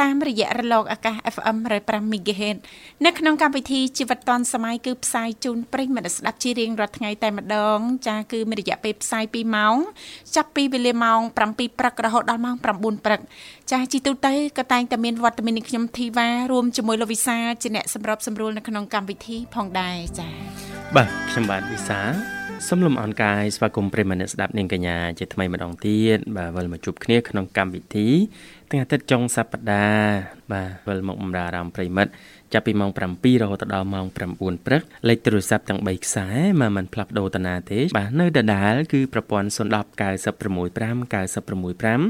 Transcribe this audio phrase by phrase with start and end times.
[0.00, 2.58] តាមរយៈរលកអាកាស FM 105 MHz
[3.04, 9.76] នៅក្នុងកម្មវិធីជីវិតឌွန်សម័យគឺផ្សាយជូនប្រិយមិត្តស្ដាប់ជារៀងរាល់ថ្ងៃតែម្ដង ចាគឺមានរយៈពេលផ្សាយ2ម៉ោង
[10.36, 12.64] ចាប់ពីវេលាម៉ោង7ព្រឹករហូតដល់ម៉ោង9
[13.04, 13.20] ព្រឹក
[13.72, 20.28] ចាជីទូទៅក៏តែងតែមានវត្តមាននេះខ្ញុំធីវ៉ារួមជាមួយលោកវិសាជាអ្នកសម្របសម្រួលនៅក្នុងកម្មវិធីផងដែរចា
[20.96, 22.00] បាទខ្ញុំបាទវិសា
[22.68, 28.08] សូមលំអរកាយស្វាគមន៍ប្រិមត្តស្ដាប់នាងកញ្ញាជាថ្មីម្ដងទៀតបាទវិលមកជួបគ្នាក្នុងកម្មវិធី
[28.72, 30.20] ថ្ងៃអាទិត្យចុងសប្ដាហ៍
[30.52, 32.10] បាទវិលមកបម្រើអារម្មណ៍ប្រិមិត្ត
[32.52, 34.16] ចាប់ពីម៉ោង7រហូតដល់ម៉ោង9
[34.66, 36.26] ព្រឹកលេខទូរស័ព្ទទាំង3ខ្សែ
[36.60, 39.58] មកមិនផ្លាស់ប្ដូរតាណាទេបាទនៅដដែលគឺប្រព័ន្ធ010
[40.00, 40.74] 965
[41.12, 42.02] 965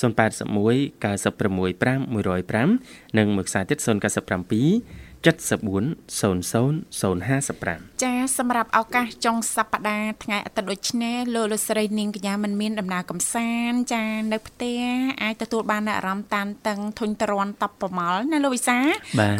[0.00, 14.80] 081 965 105និងមួយខ្សែទៀត097 740055ចាសម្រាប់ឱកាសចុងសប្តាហ៍ថ្ងៃអាទិត្យដូចនេះលោកលោកស្រីនាងកញ្ញាមិនមានដំណើរកំសាន្តចានៅផ្ទះ
[15.22, 18.78] អាចទទួលបានអារម្មណ៍តានតឹងធុញទ្រាន់តបប្រមល់ណាលោកវិសា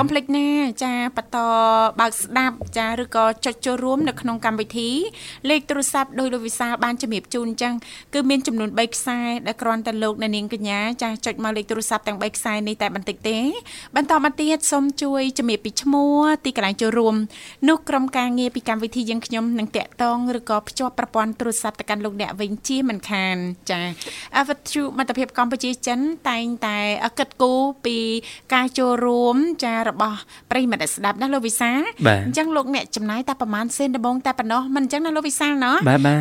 [0.00, 0.48] កុំភ្លេចណា
[0.84, 1.38] ចាបន្ត
[2.00, 4.90] បើកស្ដាប់ចាឬក៏ចុចចូលរួមនៅក្នុងកម្មវិធី
[5.50, 7.74] លេខទូរស័ព្ទដោយលោកវិសាបានជំរាបជូនអញ្ចឹង
[8.14, 13.38] គឺមានចំនួន3ខ្សែដែលគ្រាន់តែលោកអ្នកនាងកញ្ញាចាចុចមកលេខទូរស័ព្ទទាំង3ខ្សែនេះតែបន្តិចទេ
[13.96, 17.14] បន្តមកទៀតសូមជួយជំរាបពីពីឈ្មោះទីកន្លែងចូលរួម
[17.68, 23.36] នោះក្រុមការងារពីកម្មវិធីយើងខ្ញុំនឹងតាក់ទងឬក៏ភ្ជាប់ប្រព័ន្ធទូរស័ព្ទទៅកាន់លោកអ្នកវិញជាមិនខាន
[23.70, 23.80] ចា
[24.36, 25.98] អវត្ថុមិត្តភាពកម្ពុជាចិន
[26.28, 26.78] តែងតែ
[27.18, 27.98] គិតគូរពី
[28.54, 30.18] ការចូលរួមចារបស់
[30.50, 31.70] ប្រិមិត្តស្ដាប់ណាលោកវិសា
[32.26, 35.76] អញ្ចឹងលោកអ្នកចំណាយតែប្រហែលសេនដំបងតែប៉ុណ្ណោះមិនអញ្ចឹងណាលោកវិសាណោះ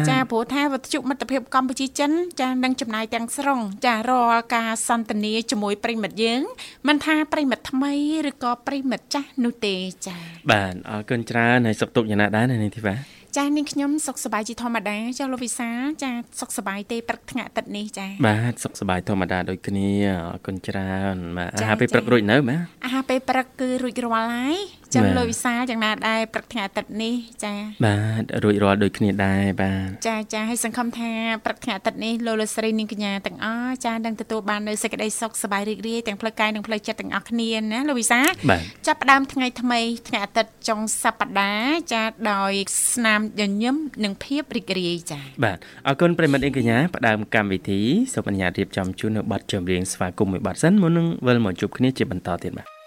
[0.09, 2.11] ចាព្រោះថាវត្ថុមិត្តភាពកម្ពុជាចិន
[2.41, 6.41] ចានឹងចំណាយទាំងស្រុងចារាល់ការសន្ទនាជាមួយប្រិមិត្តយើង
[6.87, 7.93] មិនថាប្រិមិត្តថ្មី
[8.29, 9.75] ឬក៏ប្រិមិត្តចាស់នោះទេ
[10.07, 12.95] ចា៎បាទអរគុណច្រើនហើយសុខទុក្ខយ៉ាងណាដែរនាងធីវ៉ា
[13.37, 15.69] ចានាងខ្ញុំសុខសប្បាយជាធម្មតាចាលោកវិសា
[16.03, 19.89] ចាសុខសប្បាយទេព្រឹកថ្ងៃអាទិត្យនេះចាបាទសុខសប្បាយធម្មតាដូចគ្នា
[20.33, 24.57] អរគុណច្រើនបាទអាហារពេលព្រឹករួចនៅបាទអាហារពេលព្រឹកគឺរួចរាល់ហើយ
[24.95, 27.13] ចឹងលោកវិសាយ៉ាងណាដែរព្រឹកថ្ងៃអាទិត្យនេះ
[27.43, 27.53] ចា
[27.85, 31.11] បាទរួចរាល់ដូចគ្នាដែរបាទចាចាហើយសង្ឃឹមថា
[31.45, 38.21] ព្រឹកថ្ងៃអាទិត្យនេះលោកលោកស្រីនាងកញ្ញាទាំងអស់ចានឹងទទួលបាននូវសេចក្តីសុខសប្បាយរីករាយទាំងផ្លូវកាយនិងផ្លូវចិត្តទាំងអស់គ្នាណាលោកវិសា
[38.87, 42.53] ចាប់ផ្ដើមថ្ងៃថ្មីថ្ងៃអាទិត្យចុងសប្ដាហ៍ចាដោយ
[42.93, 45.57] ស្នាមញញឹមនិងភាពរីករាយចាបាទ
[45.87, 47.81] អរគុណប្រិមិត្តអីកញ្ញាផ្ដើមកម្មវិធី
[48.13, 52.78] សូមអនុញ្ញាតរៀបចំជូននៅប័ណ្ណចម្រៀងស្វាគមន៍មួយប័ណ្ណសិនមុននឹងវិលមកជួបគ្នាជាបន្តទៀតបាទ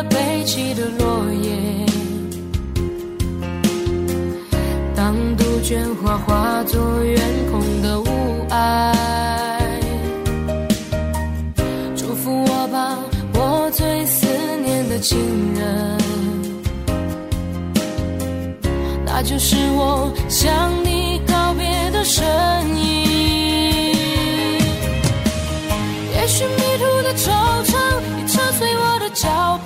[0.00, 1.50] 了悲泣的落叶，
[4.94, 7.20] 当杜鹃花化作远
[7.50, 8.06] 空的雾
[8.48, 8.94] 霭。
[11.94, 12.98] 祝福我吧，
[13.34, 14.26] 我最思
[14.64, 15.18] 念的亲
[15.54, 15.98] 人，
[19.04, 22.24] 那就是我向你告别的身
[22.74, 23.00] 影。
[26.14, 27.28] 也许迷途的惆
[27.64, 27.76] 怅
[28.18, 29.59] 已扯碎我的脚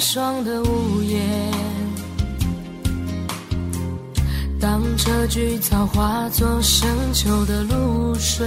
[0.00, 1.20] 霜的屋檐，
[4.60, 8.46] 当这菊草化作深秋的露水，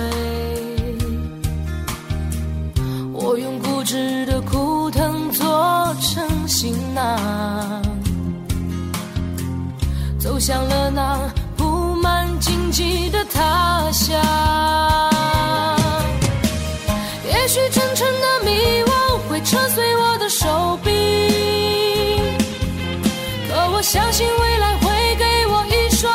[3.11, 7.81] 我用固执的枯藤做成行囊，
[10.17, 11.19] 走向了那
[11.57, 14.17] 布满荆棘的他乡。
[17.25, 18.51] 也许真诚的迷
[18.85, 19.90] 惘会扯碎
[23.91, 26.09] 相信未来会给我一双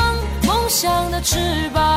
[0.47, 1.96] 梦想的翅膀。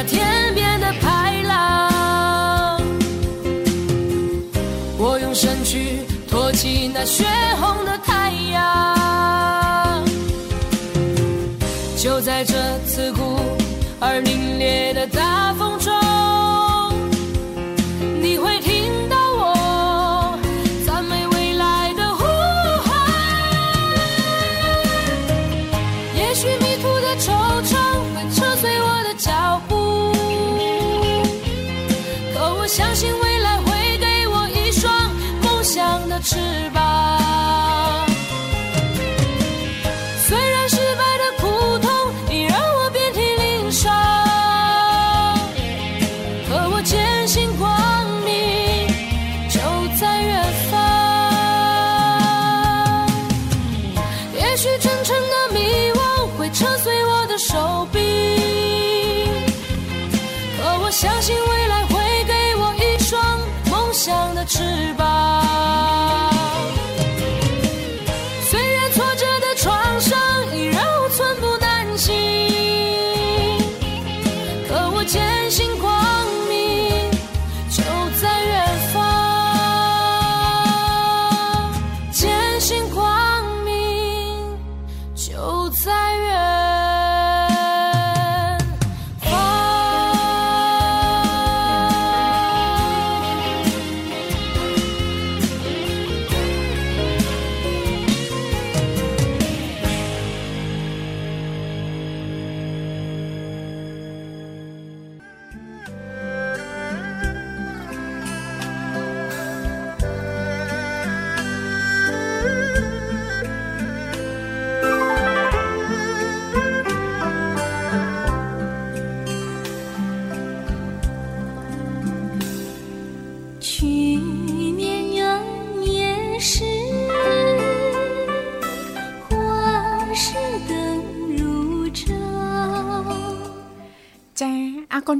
[0.00, 2.80] 那天边的排浪，
[4.96, 7.24] 我用身躯托起那血
[7.60, 10.04] 红的太阳。
[11.96, 12.54] 就在这
[12.86, 13.40] 刺骨
[13.98, 15.92] 而凛冽的大风中，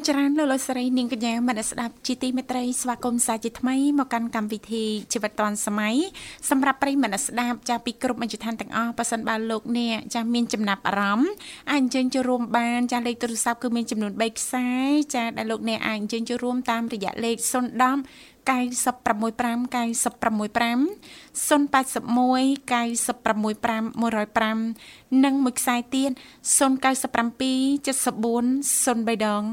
[0.08, 5.96] ច្រើនលោកលោកស្រីនាងកញ្ញាមនស្ដាប់ជាទីមេត្រីស្វាគមន៍សាជាថ្មីមកកាន់កម្មវិធីជីវិតឌွန်សម័យ
[6.50, 11.30] សម្រាប់ប្រិយមនស្ដាប់ចាពីគ្រប់មជ្ឈដ្ឋានទាំងអស់ប៉ះសិនបើលោកអ្នកចាមានចំណាប់អារម្មណ៍
[11.72, 14.68] អាចអញ្ជើញចូលរួមបានចាលេខទូរស័ព្ទគឺមានចំនួន3ខ្សែ
[15.14, 17.36] ចាដែលលោកអ្នកអាចអញ្ជើញចូលរួមតាមរយៈលេខ
[17.92, 20.79] 010 965 965
[21.47, 26.11] 081 965 105និងមួយខ្សែទៀត
[26.57, 26.59] 097
[27.83, 29.43] 74 03ដង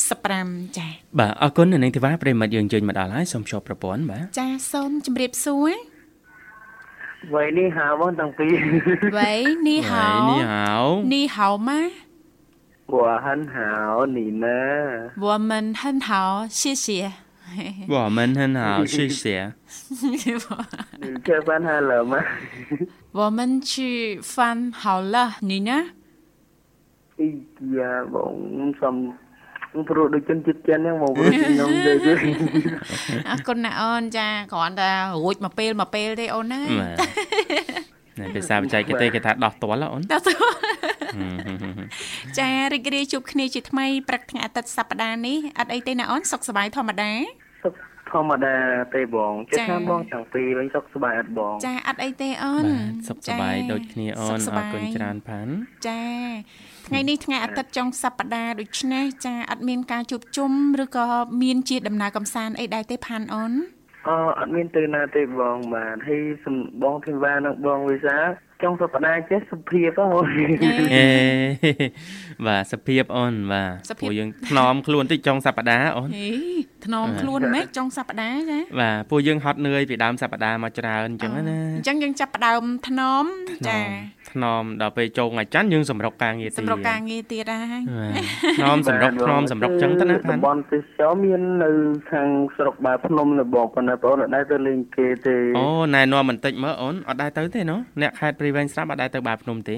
[0.00, 5.72] 55ចា៎ បាទអរគុណនៅនឹងធីវ៉ាប្រិមត្តយើងជើញមកដល់ហើយសូមជួបប្រព័ន្ធបាទ ចាសូមជម្រាបសួរ
[7.34, 8.40] 喂，你好，我当兵，
[9.16, 9.32] វ៉ៃ
[9.66, 10.66] នីហៅ នេះហៅ
[11.12, 11.80] នីហៅម៉ា
[12.94, 13.56] 我很好，
[14.16, 14.46] 你呢？
[15.26, 15.50] 我们
[15.80, 16.10] 很好
[16.58, 16.86] 谢谢
[17.88, 18.64] 我们很好
[18.94, 19.22] 谢谢
[20.02, 20.16] 你
[21.26, 22.14] 吃饭还了吗？
[23.18, 25.16] 我们去饭好了
[25.48, 25.72] 你呢
[27.18, 27.20] 哎
[27.76, 27.80] 呀，
[28.14, 28.34] បង
[28.80, 28.94] សំ
[29.72, 32.12] បងប្រុសដូចជនជាតិចិនហ្នឹងមកប្រុសខ្ញុំទៅទៅ
[33.28, 34.88] អរគុណណាអូនចាគ្រាន់តែ
[35.22, 38.03] រួចមកពេលមកពេលទេអូនណា បាទនៅ
[38.35, 40.33] ភាសាបច្ចេកទេសគេថាដោះទាល់ហ៎អូនដល់ទៅ
[42.39, 47.11] ចារីករាយជួបគ្នាជាថ្មីព្រឹកថ្ងៃអាទិត្យសប្តាហ៍នេះអត់អីទេណាអូនសុខសប្បាយធម្មតា
[47.63, 47.73] សុខ
[48.11, 48.55] ធម្មតា
[48.95, 55.53] ទេបងចិត្តចា៎ថាបងទាំងពីរវិញសុខសប្បាយអត់បង ចាអត់អីទេអូនបាទសុខសប្បាយដូចគ្នាអូនសុខសអប្របាយគុណច្រើនផាន់
[55.87, 56.03] ចា
[56.87, 60.51] ថ្ងៃនេះថ្ងៃអាទិត្យចុងសប្តាហ៍ដូច្នេះចាអត់មានការជួបជុំ
[60.83, 61.07] ឬក៏
[61.41, 63.53] មានជាដំណើរកំសាន្តអីដែរទេផាន់អូន
[64.07, 64.09] អ
[64.39, 68.17] អត់មានទៅណាទេបងបាទហើយសំបងធីវ៉ានិងបងវិសា
[68.63, 70.25] ចុងសប្តាហ៍ចេះសុភាពហ៎បង
[70.95, 71.07] អេ
[72.45, 76.29] បាទសភាពអូនបាទពួកយើងថ្នមខ្លួនតិចចុងសប្តាហ៍អូនហេ
[76.85, 83.25] ថ្នមខ្លួនម៉េចចុងសប្តាហ៍ចាបាទពួកយើងហត់នឿយពីដើមសប្តាហ៍មកច្រើនអញ្ចឹងណាអញ្ចឹងយើងចាប់ផ្ដើមថ្នម
[83.67, 83.79] ចា
[84.31, 87.43] ថ្នមដល់ពេលចូលថ្ងៃច័ន្ទយើងសម្រុកការងារទៀតសម្រាប់ការងារទៀត
[87.73, 87.83] ហើយ
[88.59, 91.69] ថ្នមសម្រុកថ្នមសម្រុកអញ្ចឹងទៅណាផាតំន់បន់ទេសចរមាននៅ
[92.11, 99.75] ខាងស្រុកបាភ្នំនៅបងប៉ុន្តែបងអត់ដែរទៅលេងគេទេអូណែនាំបន្តិចមើលអូនអត់ដែរទៅទេណូអ្នកខេត្តព្រៃវែងស្រាប់អត់ដែរទៅបាភ្នំទេ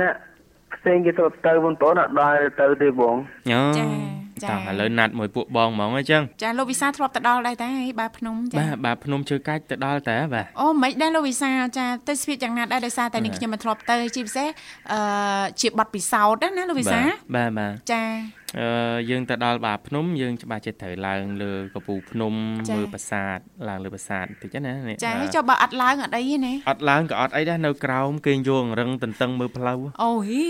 [0.00, 0.08] ណា
[0.74, 3.16] ផ្សេងគេទៅទៅបងប្អូនអត់ដែរទៅទេបង
[3.52, 3.86] អូចា
[4.44, 7.68] ចាតោះឥឡូវណាត់មួយពួកបងហ្មងអញ្ចឹងចាលោកវិសាធ្លាប់ទៅដល់ដែរតែ
[8.00, 14.48] បាភ្នំចាបាទបាទភ្នំជើកាច់ទៅដល់តើបាទអូមិនដែរលោកវិសាចាទៅស្វៀតយ៉ាងណាដែរដោយសារតែនេះខ្ញុំមិនធ្លាប់ទៅជាពិសេស
[14.92, 15.00] អឺ
[15.60, 17.00] ជាប័ណ្ណពិសោធន៍ណាលោកវិសា
[17.34, 18.37] បាទបាទចាអឺ
[19.10, 22.34] យើងទៅដល់បាភ្នំយើងច្បាស់ចិត្តត្រូវឡើងលើកំពូលភ្នំ
[22.68, 23.38] ចា៎មើលប្រាសាទ
[23.68, 30.46] ឡើងលើប្រាសាទបន្តិចណានេះចាបាទហើយចុះបើអត់ឡើងអត់អីទេណាអត់ឡើងក៏អត់អីដែរនៅក្រោមគេងយងរឹងតន្ទឹងមើលផ្លូវអូហី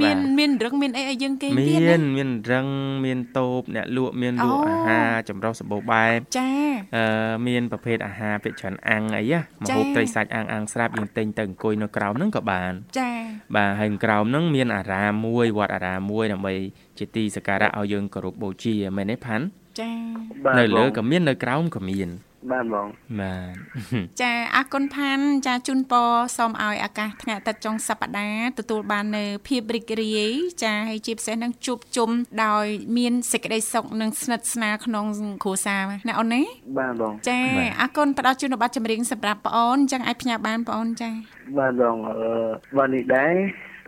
[0.00, 2.66] មានមានរឹងមានអីឲ្យយើងគេងមាទៀតណានមានរឹង
[3.04, 6.50] មានតូបអ្នកលក់មានលក់អូអាហារចម្រុះសម្បូរបែបចា
[6.96, 13.10] អឺមានប្រភេទអាហារភាគច្រើនអាំងអីណាមចា៎ហូបត្រីសាច់អាំងអាំងស្រាប់យើងទិញទៅអង្គុយនៅក្រោមហ្នឹងក៏បានចា
[13.56, 16.54] បាទហើយក្រោមហ្នឹងមានអារាមមួយវត្តអារាមមួយដើម្បី
[16.98, 19.44] ជាទីសក្ការៈឲ្យយើងគោរពបូជាមែនទេផាន់
[19.80, 19.90] ចា
[20.44, 22.10] បាទនៅលើបងក៏មាននៅក្រោមក៏មាន
[22.50, 22.86] បាទបង
[23.20, 23.54] បាទ
[24.22, 32.10] ចាអរគុណផាន់ចាជូនពរសូមឲ្យឱកាសថ្ងៃអាទិត្យចុងសប្តាហ៍ទទួលបាននៅភាពរីករាយចាហើយជាពិសេសនឹងជួបជុំ
[32.44, 35.04] ដោយមានសេចក្តីសុខនិងស្និទ្ធស្នាលក្នុង
[35.42, 36.42] គ្រួសារណាអូនណា
[36.78, 37.40] បាទបងចា
[37.80, 41.10] អរគុណផ្ដល់ជូនប័ណ្ណចម្រៀងសម្រាប់បងអូនអញ្ចឹងអាចផ្ញើបានបងអូនចា
[41.58, 42.16] បាទបងអឺ
[42.76, 43.34] បាទនេះដែរ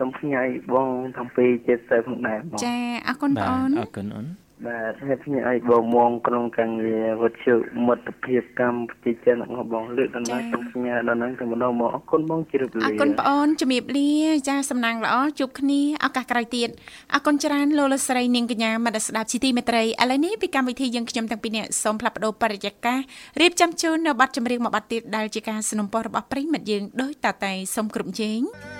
[0.02, 2.76] ូមផ្ញើឲ្យបងទាំងពីរចិត្តទៅផងដែរបង ចា
[3.08, 4.26] អរគុណបង បាទ អូន អរគុណអូន
[4.64, 7.54] បាទហើយផ្ញើឲ្យបងមកក្នុងការងារវត្ថុ
[7.86, 14.10] មិត្តភាពកម្មប្រជាជនរបស់បងលើកដល់ណាសូមផ្ញើដល់ហ្នឹងទៅម្ដងមកអរគុណបងជ្រាប អ លា រគុណបងអូនជំរាបលា
[14.48, 16.68] ចាសំណាងល្អជួបគ្នាឱកាសក្រោយទៀត
[17.14, 22.98] អរគុណច្រើនលោកលោកស្រីនាងកញ្ញាមនស្ដាប់ជីទីមេត្រីឥឡូវនេះពីកម្មវិធីយើងខ្ញុំទាំងពីរនាក់សូមផ្លាប់បដោបរិយាកាស
[23.40, 28.79] រៀបចំជូននៅប័ណ្ណចម្រៀងមួយប័ណ្ណទៀតដែលជាការสนับสนุนរបស់ប្រិយមិត្តយើងដោយតតែសូមគ្រប់ជេងច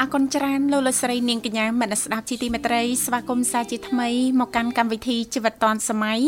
[0.00, 4.08] អរគុណច្រើនលោកលោកស្រីនាងកញ្ញាមនស្ដាប់ជីទីមេត្រីស្វាគមន៍សាជាថ្មី
[4.40, 6.20] មកកាន់កម្មវិធីជីវិតឌွန်សម័យ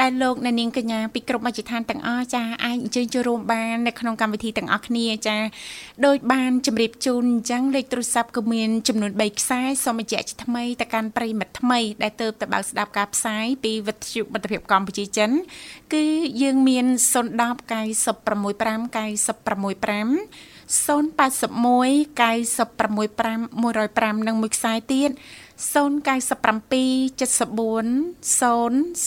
[0.00, 5.36] ដែលលោកអ្នកនាងកញ្ញាពីគ្រប់មជ្ឈដ្ឋានទាំងអស់ចាអាចអញ្ជើញចូលរួមបាននៅក្នុងកម្មវិធីទាំងអស់គ្នាចា
[6.06, 15.30] ដោយបានជម្រាបជូនអញ្ចឹងលេខទូរស័ព្ទក៏មានចំនួន3ខ្សែសូមបញ្ជាក់ជាថ្មីទៅកាន់ប្រិយមិត្តថ្មីដែលទៅទៅបើកស្ដាប់ការផ្សាយពីវិទ្យុមិត្តភាពកម្ពុជាចិន
[15.94, 16.04] គឺ
[16.42, 17.38] យើងមាន010 965
[18.96, 25.10] 965 081 965 105និងមួយខ្សែទៀត
[25.58, 25.70] 097 74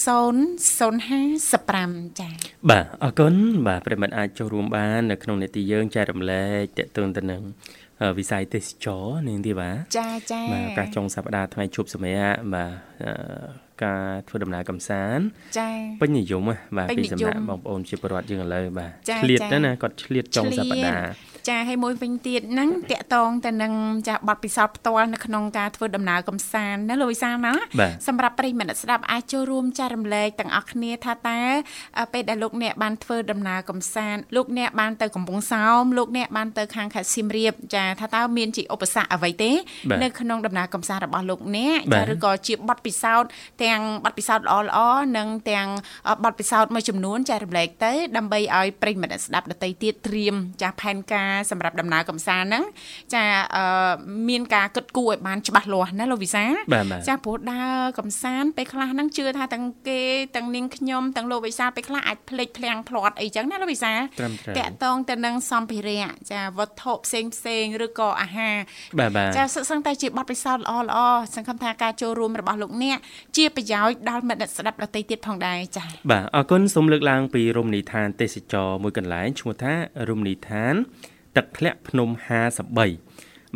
[0.06, 2.34] 0055ចា៎
[2.70, 3.34] បាទអរគុណ
[3.68, 6.46] បាទប្រិមត្តអាចចូលរួមបាន នៅក្នុងនេតិយើងចែករំលែ
[6.78, 7.42] កតេតូនទៅនឹង
[8.02, 12.72] អឺវិស័យទេសចរនាងទីបាទចាចាបាទឱកាសចុងសប្តាហ៍ថ្ងៃជប់សម្រាប់បាទ
[13.04, 13.12] អឺ
[13.84, 15.24] ការធ្វើដំណើរកំសាន្ត
[15.60, 15.70] ចា
[16.02, 23.74] ពេញនិយមណាបាទពេញពីនិយមសំណាក់បងប្អូនជាពលរដ្ឋយើងឥឡូវបាទចាឆ្លៀតចាណាស់ណាគាត់ឆ្លៀតចុងឆ្លៀតសប្តាហ៍ ចាហើយមួយវិញទៀតហ្នឹងតកតងទៅនឹង
[24.08, 31.42] ចាប័ណ្ណពិសោធន៍ផ្ទាល់នៅក្នុងការធ្វើដំណើរកំសាន្តណាលោកវិសាលណាបាទសម្រាប់ប្រិយមិត្តអ្នកស្ដាប់អាចចូលរួមចែករំលែកទាំងអស់គ្នាថាតើ
[31.98, 39.52] អ่าពេលដែលលោកអ្នកបានធ្វើដំណើរកំសាន្តលោកអ្នកបានទៅកំពង់សោមលោកអ្នកបានទៅខាងខេត្តសៀមរាបចាថាតើមានជាឧបសគ្គអ្វីទេ
[39.90, 43.30] បាទនៅក្នុងដំណើរកំសាន្តរបស់លោកអ្នកបាចាទឬក៏ជាប័ណ្ណពិសោធន៍
[43.64, 45.68] ទាំងប័ណ្ណពិសោធន៍ល្អៗនិងទាំង
[46.08, 52.64] អ่าប័ណ្ណពិសោធន៍មួយចំនួនចែករំលែកទៅដើម្បីឲ្យប្រិយមិត្តអ្នកស្ដាប់ដទៃទៀតត្រៀមចាផែនការសម្រាប់ដំណើរកំសាន្តហ្នឹង
[53.14, 53.24] ចា
[53.56, 53.92] អឺ
[54.30, 60.02] មានការគិតគូរឲ្យបានច្បាស់លាស់ណាលោកវិសាលបាទបាទចាព្រោះដើរកំសាន្តពេលខ្លះហ្នឹងជឿថាទាំងគេ
[60.36, 68.56] ទាំងនាងខ្ញុំទាំងលោកវិសាលពេលខ្លះអាចភ្លេចភ្លាំងភ្លាត់អីចឹងណាលោកវិសាលត្រឹមត្រូវតាក់តងទៅនឹងសម្ភារៈចាវត្ថុផ្សេងផ្សេងឬក៏អាហារ
[69.00, 71.00] បាទបាទចាសិស្សឹងតែជាបទពិសោធន៍ល្អល្អ
[71.36, 72.98] សង្ឃឹមថាការចូលរួមរបស់លោកអ្នក
[73.38, 79.74] ជាប្រយោជន៍ដល់មិត្តអ្នកស្ដាប់ដទៃទៀតផងដែរចាបាទអរគុណសូមលើកឡើងពីរមណីយដ្ឋានទេសចរមួយកន្លែងឈ្មោះថា
[80.10, 80.76] រមណីយដ្ឋាន
[81.36, 82.10] ទឹកធ្លាក់ភ្នំ
[82.78, 82.78] 53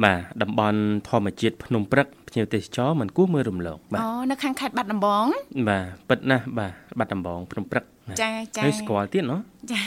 [0.03, 0.79] បាទតំបន់
[1.09, 5.25] ធម្មជាតិភ្នំព្រឹកភ្ញៀវទេសចរមិនគួរមើលរំលងបាទអូនៅខាងខេត្តបាត់ដំបង
[5.69, 9.39] បាទពិតណាស់បាទបាត់ដំបងភ្នំព្រឹកណាចាចាហើយស្គាល់ទៀតណោះ
[9.71, 9.81] ចា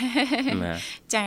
[0.62, 0.78] បាទ
[1.16, 1.26] ចា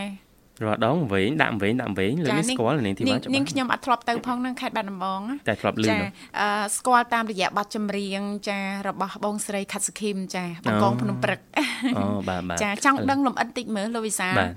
[0.64, 11.40] រាល់ដងវែងដាក់វែងដាក់វែងលើនេះស្គាល់នាងធីវ៉ាច្បានាងស់ខ្ញុំអត់ធ្លាប់ទៅផងនៅខេត្តបាត់ដំបងណាតែធ្លាប់លឺចានោះអឺស្គាល់តាមរយៈបទចម្រៀងចារបស់បងស្រីខាត់សុខីមចាបងកងអូភ្នំព្រឹក
[11.98, 14.52] អូបាទបាទចាចង់ដឹងលំអិតតិចមើលលោកវិសាលបាទ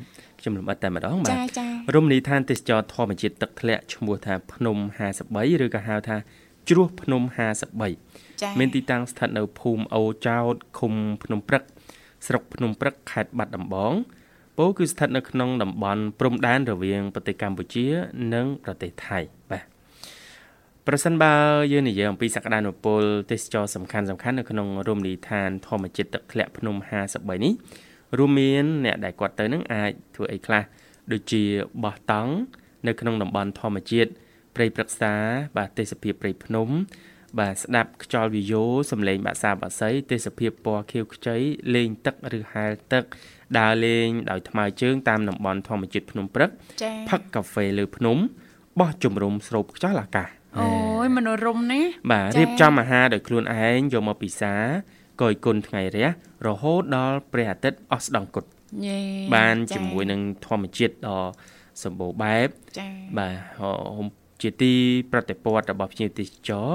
[0.45, 4.77] ខ្ញុំលំអិតតែម្ដងបាចាទចារមណីយដ្ឋានទេសចរធម្មជាតិទឹកធ្លាក់ឈ្មោះថាភ្នំ
[5.19, 6.17] 53ឬក៏ហៅថា
[6.69, 7.23] ជ្រោះភ្នំ
[7.81, 11.63] 53ចាមានទីតាំងស្ថិតនៅភូមិអូចោតឃុំភ្នំព្រឹក
[12.27, 13.93] ស្រុកភ្នំព្រឹកខេត្តបាត់ដំបង
[14.59, 17.87] ពោលគឺស្ថិតនៅក្នុងតំបន់ព្រំដែនរវាងប្រទេសកម្ពុជា
[18.35, 19.19] និងប្រទេសថៃ
[19.51, 19.65] បាទ
[20.87, 21.35] ប្រសិនបើ
[21.73, 26.75] យើងនិយាយអំពីសក្តានុពលទេសចរសំខាន់សំខាន់នៅក្នុងរមណីយដ្ឋានធម្មជាតិទឹកធ្លាក់ភ្នំ
[27.11, 27.55] 53នេះ
[28.19, 30.63] រួមមានអ្នកដែលគាត់ទៅនឹងអាចធ្វើអីខ្លះ
[31.13, 31.43] ដូចជា
[31.85, 32.33] បោះតង់
[32.87, 34.11] នៅក្នុងតំបន់ធម្មជាតិ
[34.57, 35.13] ព្រៃព្រឹក្សា
[35.57, 36.69] បាទទេសភាពព្រៃភ្នំ
[37.41, 41.37] បាទស្ដាប់ខ្យល់វាយោសំឡេងបាក់សាបាក់សីទេសភាពពណ៌ខៀវខ្ចី
[41.75, 43.05] លេងទឹកឬហែលទឹក
[43.59, 46.51] ដើរលេងដោយថ្មើរជើងតាមតំបន់ធម្មជាតិភ្នំព្រឹក
[46.83, 48.19] ចាផឹកកាហ្វេលើភ្នំ
[48.81, 50.69] បោះជំរំស្រូបខ្យល់អាកាសអូ
[51.05, 51.81] យមនោរម្យណា
[52.13, 54.55] បាទចា៎រៀបចំអាហារដោយខ្លួនឯងយកមកពិសា
[55.21, 56.09] កយគុណថ្ងៃរះ
[56.47, 58.45] រហូតដល់ព្រះអាទិត្យអស់ស្ដង់គុត
[58.87, 58.99] យេ
[59.35, 61.25] បានចាជាមួយនឹងធម្មជាតិដ៏
[61.83, 62.49] សម្បូរបែប
[62.79, 63.61] ចាបាទហ
[64.05, 64.07] ម
[64.43, 64.73] ជាទី
[65.13, 66.69] ប្រតិព័ទ្ធរបស់ភ្ញៀវទេសចរ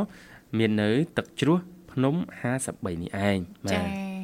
[0.58, 1.58] មាននៅ ទឹកជ្រោះ
[1.92, 2.16] ភ្នំ
[2.54, 4.20] 53នេះឯងបាចាទ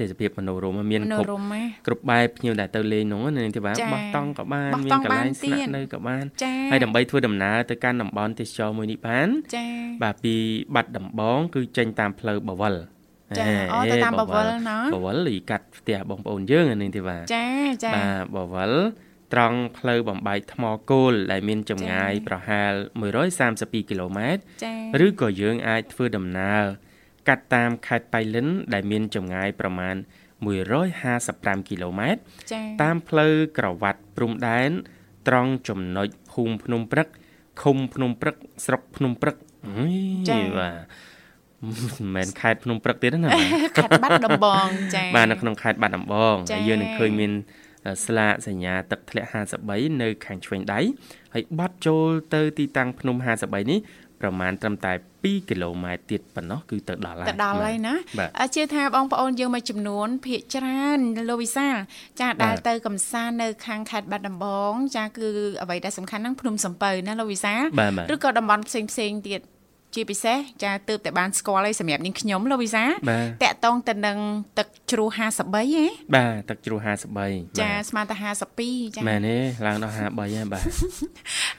[0.00, 9.66] ទេសភាពមនោរម្យមានមនោគ្រប់រម្យណាគ្រប់បែបភ្ញៀវដែលទៅលេងនោះណានាងទេបាទចាបោះតង់ក៏បានបោះមានតង់កន្លែងបានស្នាក់ទៀតនៅក៏បានចាហើយដើម្បីធ្វើដំណើរទៅកាន់តំបន់ទេសចរមួយនេះបានចា
[10.02, 10.34] បាទពី
[10.74, 12.74] បាត់ដំបងគឺចេញតាមផ្លូវបវល
[13.38, 17.46] ចាហេអូទៅតាមបវលណាបវលលីកាត់ផ្ទះបងប្អូនយើងអានាងទេបាទចា
[17.84, 18.72] ចាបាទបវល
[19.32, 22.72] ត្រង់ផ្លូវបំបែកថ្មគោលដែលមានចម្ងាយចា៎ប្រហែល
[23.30, 26.64] 132គីឡូម៉ែត្រចាឬក៏យើងអាចធ្វើដំណើរ
[27.28, 29.96] កាត់តាមខេត្តបៃលិន ដែលមានចម្ងាយប្រមាណ
[30.62, 32.20] 155គីឡូម៉ែត្រ
[32.52, 34.70] ចាតាមផ្លូវក្រវ៉ាត់ព្រំដែន
[35.28, 37.08] ត្រង់ចំណុចភូមិភ្នំព្រឹក
[37.62, 39.96] ឃុំភ្នំព្រឹកស្រុកភ្នំព្រឹកអុយ
[40.28, 40.76] ចា៎បាទ
[41.64, 47.32] មិនមែនខេត្តភ្នំព្រឹកទៀតទេណាបាទខេត្តបាត់ដំបងចាបាទនៅក្នុងខេត្តបាត់ដំបងចា៎ហើយយើងនឹងឃើញមាន
[48.04, 49.28] ស្លាកសញ្ញាទឹកធ្លាក់
[49.64, 50.80] 53នៅខាងឆ្វេងដៃ
[51.34, 53.80] ហើយបត់ចូលទៅទីតាំងភ្នំ53នេះ
[54.20, 61.76] ប្រមាណត្រឹមតែ2គីឡូម៉ែត្រទៀតប៉ុណ្ណោះគឺទៅដល់ហើយទៅដល់ហើយណាបាទអឺជឿថាបងប្អូនយើងមួយចំនួនភាគច្រើនលោកវិសាល
[62.20, 65.28] ចាបាដែលទទៅកំសាន្តនៅខាងខេត្តបាត់ដំបង ចាគឺ
[65.62, 69.40] អ្វីដែលសំខាន់ហ្នឹងភ្នំសំពៅណាលោកវិសាលបាទបាទឬក៏តំបន់ផ្សេងផ្សេងៗទៀត
[69.94, 74.18] ជាពិសេសចាទើបតែបានស្គាល់ឯសម្រាប់នាងខ្ញុំលោកវិសាលបាទតាក់តងទៅនឹង
[74.58, 76.78] ទឹកជ្រោះ53ហ៎បាទទឹកជ្រោះ
[77.20, 78.14] 53ចាស្មើតែ
[78.56, 80.10] 52ចាមែនទេឡើងដល់53ហើយ
[80.52, 80.62] បាទ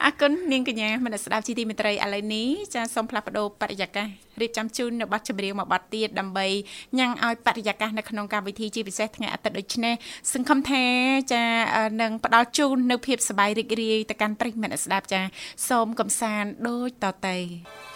[0.04, 4.08] អរគុណនាងកញ្ញាមនស្សស្ដាប់ជីទីមេត្រីឥឡូវនេះចាសូមផ្លាស់ប្ដូរបរិយាកាស
[4.40, 6.46] រៀបចំជូននៅប័ណ្ណចម្រៀងមួយប័ណ្ណទៀតដើម្បី
[6.98, 9.94] ញ៉ាំងឲ្យបរិយាកាសនៅក្នុងកម្មវិធីជាពិសេសថ្ងៃអាទិត្យដូចនេះ
[10.32, 10.84] សង្ឃឹមថា
[11.32, 11.42] ចា
[11.76, 15.20] អឺនឹងផ្ដល់ជូននៅភាពសប្បាយរីករាយទៅកាន់ប្រិយមិត្តអ្នកស្ដាប់ចា
[15.68, 17.91] សូមកំសាន្តដូចតទៅ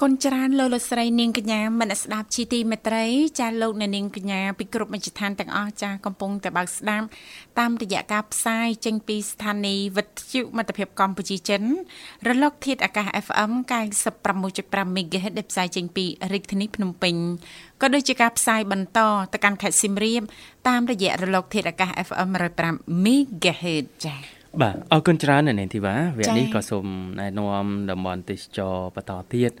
[0.00, 3.04] គុណច្រើនលោកលោកស្រីនាងកញ្ញាមនស្ដាប់ជីទីមេត្រី
[3.40, 7.06] ចាលោកអ្នកនាងកញ្ញាពីគ្រប់មជ្ឈដ្ឋានទាំងអស់ចាកំពុងតែបើកស្ដាប់
[7.58, 11.62] តាមរយៈការផ្សាយចេញពីស្ថានីយ៍វិទ្យុមិត្តភាពកម្ពុជាចិន
[12.28, 13.52] រលក ធាតុអាកាស FM
[14.24, 17.14] 96.5 MHz ដែលផ្សាយចេញពីរាជធានីភ្នំពេញ
[17.80, 19.00] ក៏ដូចជាការផ្សាយបន្ត
[19.32, 20.22] ទៅកាន់ខេត្តសៀមរាប
[20.68, 22.28] តាមរយៈរលក ធាតុអាកាស FM
[22.66, 26.86] 105 MHz ចា៎ បាទអរគុណច្រើននៅនាងធីវ៉ាវគ្គនេះក៏សូម
[27.20, 29.52] ណែនាំតំបន់ទេសចរបន្តទៀត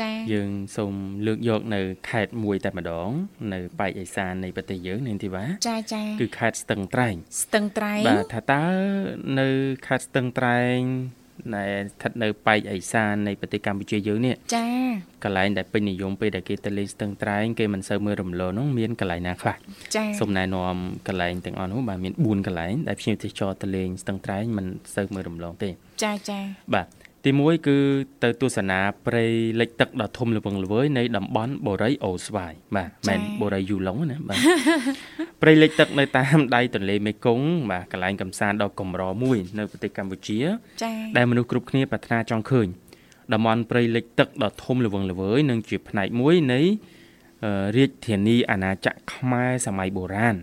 [0.00, 0.92] ចា៎យើងសូម
[1.26, 3.10] លើកយកនៅខេត្តមួយតែម្ដង
[3.52, 8.64] នៅប៉ែកឦសាននៃប្រទេសយើងនាងធីវ៉ាចា៎ចា៎គឺខេត្តស្ទឹងត្រែងស្ទឹងត្រែងបាទថាតើ
[9.40, 9.48] នៅ
[9.86, 10.78] ខេត្តស្ទឹងត្រែង
[11.56, 14.66] ដែលស្ថិតនៅប៉ែកឦសាននៃប្រទេសកម្ពុជាយើងនេះចា
[15.24, 19.56] កន្លែងដែលពេញនិយមពេលដែលគេទៅលេងស្ទឹងត្រែងគេមិនសូវមើលរំលងនោះមានកន្លែងណាខ្លះ
[19.94, 20.76] ចាសូមណែនាំ
[21.08, 25.70] កន្លែងទាំងអស់នោះបាទមាន4កន្លែងដែលភ្ញៀវទេសចរទៅលេងស្ទឹងត្រែងមិនសូវមើលរំលងទេ
[26.02, 26.38] ចាចា
[26.74, 26.86] បាទ
[27.24, 27.76] ទី1គឺ
[28.22, 29.24] ទៅទស្សនាព្រៃ
[29.60, 34.40] លិចទឹកដ៏ធំល្វឹងល្វើយនៃតំបន់បូរីអូស្វាយបាទមិនបូរីយូឡុងណាបាទ
[35.42, 40.38] ព្រៃលិចទឹកនៅតាមដៃទន្លេមេគង្គបាទកន្លែងកំសាន្តដ៏កម្រមួយ នៅប្រទេសកម្ពុជា
[40.82, 42.66] ចា៎ដែលមនុស្សគ្រប់គ្នាប្រាថ្នាចង់ឃើញ
[43.32, 46.60] តំបន់ព្រៃលិចទឹកដ៏ធំល្វឹងល្វើយនឹងជាផ្នែកមួយនៃ
[47.76, 50.36] រាជធានីអាណាចក្រខ្មែរសម័យបុរាណ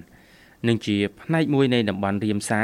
[0.67, 2.61] នឹងជាផ្នែកមួយនៃតំបន់រៀមសា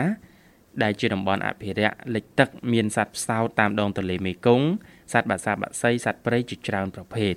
[0.83, 4.67] ដែលជាតំបន់អភិរក្សលិចទឹកមានសត្វផ្សោតតាមដងទន្លេមេគង្គ
[5.13, 7.33] សត្វបាសាបាសីសត្វព្រៃជាច្រើនប្រភេទ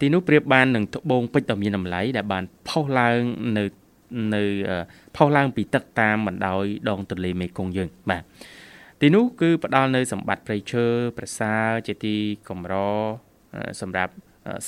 [0.00, 3.20] ទីនោះប្រៀបបាននឹងត្បូងពេជ្រដ៏មានតម្លៃដែលបានផុសឡើង
[3.58, 3.64] នៅ
[4.34, 4.42] នៅ
[5.16, 8.22] ផុសឡើងពីទឹកតាមបណ្ដោយដងទន្លេមេគង្គយើងបាទ
[9.00, 10.86] ទីនោះគឺផ្ដល់នៅសម្បត្តិព្រៃឈើ
[11.18, 12.16] ប្រសើរជាទី
[12.48, 12.74] កម្រ
[13.80, 14.12] សម្រាប់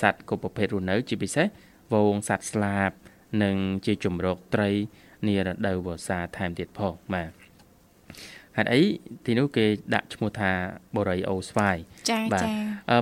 [0.01, 1.47] សត្វគ្រប់ប្រភេទរស់នៅ ជាពិសេស
[1.93, 2.91] វងសត្វស្លាប
[3.43, 4.71] និងជាជំរកត្រី
[5.27, 7.46] នារដូវវស្សាថែមទៀតផងបាទ
[8.57, 8.83] ហេតុអី
[9.25, 9.65] ទីនោះគេ
[9.95, 10.51] ដាក់ឈ្មោះថា
[10.95, 11.77] បូរីអូស្វាយ
[12.11, 12.51] ចា៎ចា៎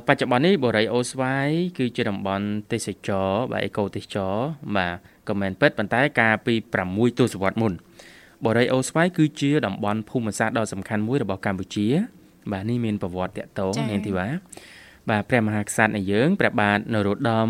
[0.06, 4.34] បច្ចុប្បន្ននេះបូរីអូស្វាយគឺជាតំបន់ទេសចរបាទអេកូទេសចរ
[4.76, 4.94] បាទ
[5.28, 6.54] ក៏មិនពិតប៉ុន្តែកាលពី
[6.86, 7.72] 6ទសវត្សរ៍មុន
[8.44, 11.86] បូរីអូស្វាយគឺជាតំបន់ភូមិសាស្ត្រដ៏សំខាន់មួយរបស់កម្ពុជា
[12.52, 14.26] បាទនេះមានប្រវត្តិតាក់ទងនាងធីវ៉ា
[15.10, 17.48] បាទព្រះមហាក្សត្រនៃយើងព្រះបាទនរោត្តម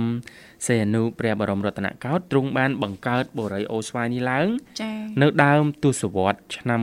[0.66, 4.46] សីហនុព្រះបរមរតនកោដ្ឋទ្រង់បានបង្កើតបូរីអូស្វាយនេះឡើង
[4.80, 6.78] ចា៎នៅដើមទសវត្សរ៍ឆ្នាំ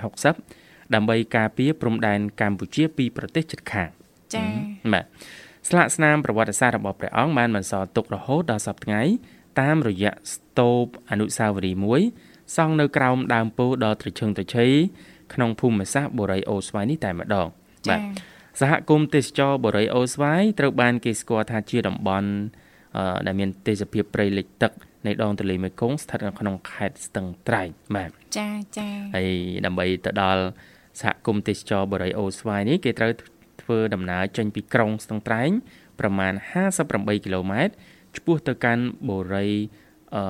[0.00, 3.90] 1960ដើម្បីការពារព្រំដែនកម្ពុជាពីប្រទេសជិតខាង
[4.34, 4.50] ចា៎
[4.92, 5.04] បាទ
[5.68, 9.02] ស្លាកស្នាមប្រវត្តិសាស្ត្ររបស់ព្រះអង្គបានបន្សល់ទុករហូតដល់សប្តាហ៍ថ្ងៃ
[9.60, 12.00] តាមរយៈស្ទូបអនុស្សាវរីយ៍មួយ
[12.56, 14.66] សង់នៅក្រោមដើមពោធិ៍ដ៏ត្រឈឹងត្រឈៃ
[15.34, 17.46] ក្នុងភូមិសាស្ត្របូរីអូស្វាយនេះតែម្ដង
[17.90, 18.00] បាទ
[18.60, 22.30] សហគមន៍ទេសចរបូរីអូស្វាយត្រូវបានគេស្គាល់ថាជាតំបន់
[23.26, 24.72] ដែលមានទេសភាពព្រៃលិចទឹក
[25.06, 29.30] នៃដងទន្លេមេគង្គស្ថិតនៅក្នុងខេត្តស្ទឹងត្រែងបាទចាចាហើយ
[29.66, 30.42] ដើម្បីទៅដល់
[31.00, 33.12] សហគមន៍ទេសចរបរិយអូស្វាយនេះគេត្រូវ
[33.62, 35.50] ធ្វើដំណើរចេញពីក្រុងស្ទឹងត្រែង
[36.00, 36.32] ប្រមាណ
[36.78, 37.74] 58គីឡូម៉ែត្រ
[38.16, 39.48] ឆ្ពោះទៅកាន់បូរី
[40.16, 40.24] អឺ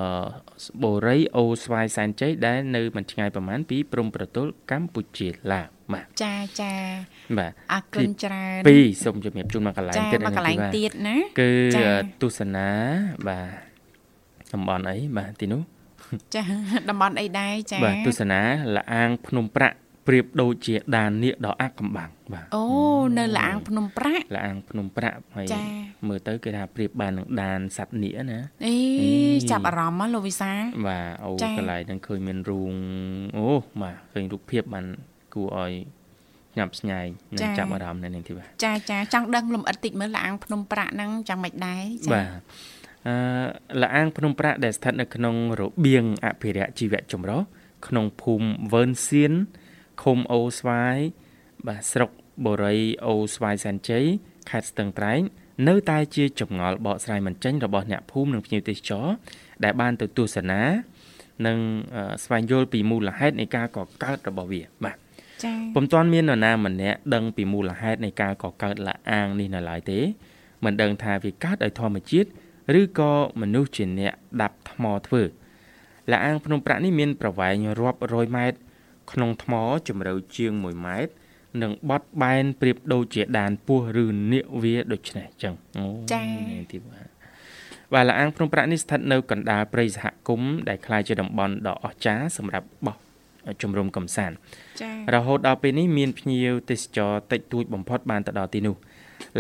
[0.83, 6.73] បូរីអូស្វាយសែនជ័យដែលនៅមិនឆ្ងាយប្រមាណពីព្រំប្រទល់កម្ពុជាឡាវបាទចាចា
[7.39, 11.51] បាទអរគុណច្រើនពីរសូមជំរាបជូនមកកន្លែងទៀតមកកន្លែងទៀតណាគឺ
[12.23, 12.69] ទស្សនា
[13.29, 15.63] បាទតំបន់អីបាទទីនោះ
[16.35, 16.43] ចា
[16.89, 18.41] តំបន់អីដែរចាបាទទស្សនា
[18.77, 22.65] លអាង ភ្នំប្រាក់ ប្រៀបដូចជាដាននាគដ៏អាក់កំបាំងបាទអូ
[23.19, 25.47] នៅលអាងភ្នំប្រាក់លអាងភ្នំប្រាក់ហើយ
[26.09, 28.75] មើលទៅគេថាប្រៀបបាននឹងដានសត្វនាគណាអេ
[29.51, 30.53] ចាប់អារម្មណ៍ហ៎លោកវិសា
[30.89, 32.73] បាទអូកន្លែងហ្នឹងឃើញមានរូង
[33.39, 33.47] អូ
[33.83, 34.87] បាទឃើញរូបភាពបាន
[35.35, 35.73] គួរឲ្យ
[36.59, 42.31] ញ៉ាំស្ញែងនិងចាប់អារម្មណ៍នៅនឹងទីបាទចាចាចង់ដឹងលំអិតតិចមើលលាងភ្នំប្រាក់ហ្នឹងចាំមិនដែរចាបាទ
[43.07, 47.41] អឺលាងភ្នំប្រាក់ដែលស្ថិតនៅក្នុងរបៀងអភិរក្សជីវៈចម្រុះ
[47.87, 49.33] ក្នុងភូមិវើនសៀន
[50.03, 50.99] ឃុំអូស្វាយ
[51.67, 52.11] បាទស្រុក
[52.45, 54.05] បូរីអូស្វាយសែនជ័យ
[54.51, 55.21] ខេត្តស្ទឹងត្រែង
[55.69, 59.07] នៅតែជាចម្ងល់បកស្រាយមិនចេញរបស់អ្នកភូមិនិងភ្ញៀវទេសចរ
[59.65, 60.63] ដែលបានទៅទស្សនា
[61.47, 61.59] និង
[62.25, 64.97] ស្វែងយល់ពីមូលហេតុនៃការកកើតរបស់វាបាទ
[65.45, 70.01] ចា៎ពុំទាន់មាននរណាម្នាក់ដឹងពីមូលហេតុនៃការកកើតលាអាងនេះនៅឡើយទេ
[70.65, 72.29] មិនដឹងថាវាកើតដោយធម្មជាតិ
[72.81, 75.23] ឬក៏មនុស្សជាអ្នកដាប់ថ្មធ្វើ
[76.11, 78.59] លាអាងភ្នំប្រាក់នេះមានប្រវែងរាប់រយម៉ែត្រ
[79.13, 79.55] ក្នុងថ្ម
[79.89, 81.13] ជម្រៅជាង1ម៉ែត្រ
[81.63, 86.27] និងបត់បែនប្រៀបដូចជាដានពោះឬនាគវាដូចនេះចឹងអូចា៎
[86.73, 87.09] ទីបាទ
[87.93, 92.97] បាទលាអាងភ្នំប្រាក់នេះស្ថិតនៅកណ្ដាលព្រៃសហគមន៍ដែលក្លាយជាតំបន់ដ៏អស្ចារ្យសម្រាប់បោះ
[93.63, 94.37] ជំរំកំសាន្ត
[94.83, 98.77] ចា៎រហូតដល់ពេលនេះមានភ្ញៀវទេសចរតិចតួចបំផុតបានទៅដល់ទីនោះ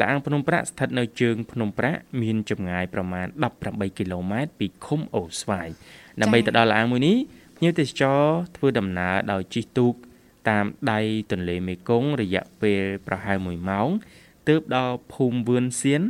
[0.02, 3.26] លាងភ្នំប្រាក់ស្ថិតនៅជើងភ្នំប្រាក់មានចម្ងាយប្រមាណ
[3.62, 5.68] 18គីឡូម៉ែត្រពីឃុំអូស្វាយ
[6.20, 7.16] ដើម្បីទៅដល់លាងមួយនេះ
[7.60, 8.20] ភ្ញៀវទេសចរ
[8.56, 9.94] ធ្វើដំណើរដោយជិះទូក
[10.48, 13.88] តាមដៃទន្លេមេគង្គរយៈពេលប្រហែល1ម៉ោង
[14.48, 16.02] ទើបដល់ភូមិវឿនសៀន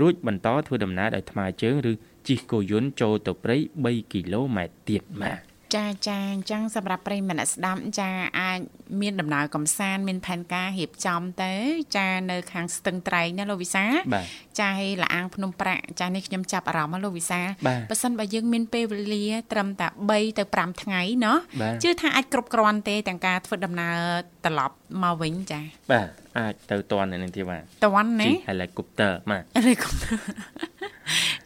[0.00, 1.92] រួចបន្តធ្វើដំណើរដោយថ្មើរជើងឬ
[2.28, 8.59] ជិះគោយន្តចូលទៅព្រៃ3គីឡូម៉ែត្រទៀតបាទ ចាចាអញ្ចឹងសម្រាប់ប្រិយមិត្តអ្នកស្ដាប់ចាអាច
[9.01, 11.53] មានដំណើរកំសាន្តមានផែនការរៀបចំទៅ
[11.97, 14.25] ចានៅខាងស្ទឹងត្រែងណាលោកវិសា បាទ
[14.59, 23.97] ចាឲ្យលាអាងភ្នំប្រាក់ចានេះខ្ញុំចាប់អារម្មណ៍ណាលោកវិសា បាទ បើសិនបើយើងមានពេលវេលាត្រឹមតែ3ទៅ5ថ្ងៃเนาะ បាទ ជឿថាអាចគ្រប់គ្រាន់ទេទាំងការធ្វើដំណើរ
[24.45, 29.89] ត្រឡប់មកវិញចា បាទ អាចទៅតន់នៅនឹងទៀតបាទ តន់ណា ជិះ helicopter បាទ ឬក៏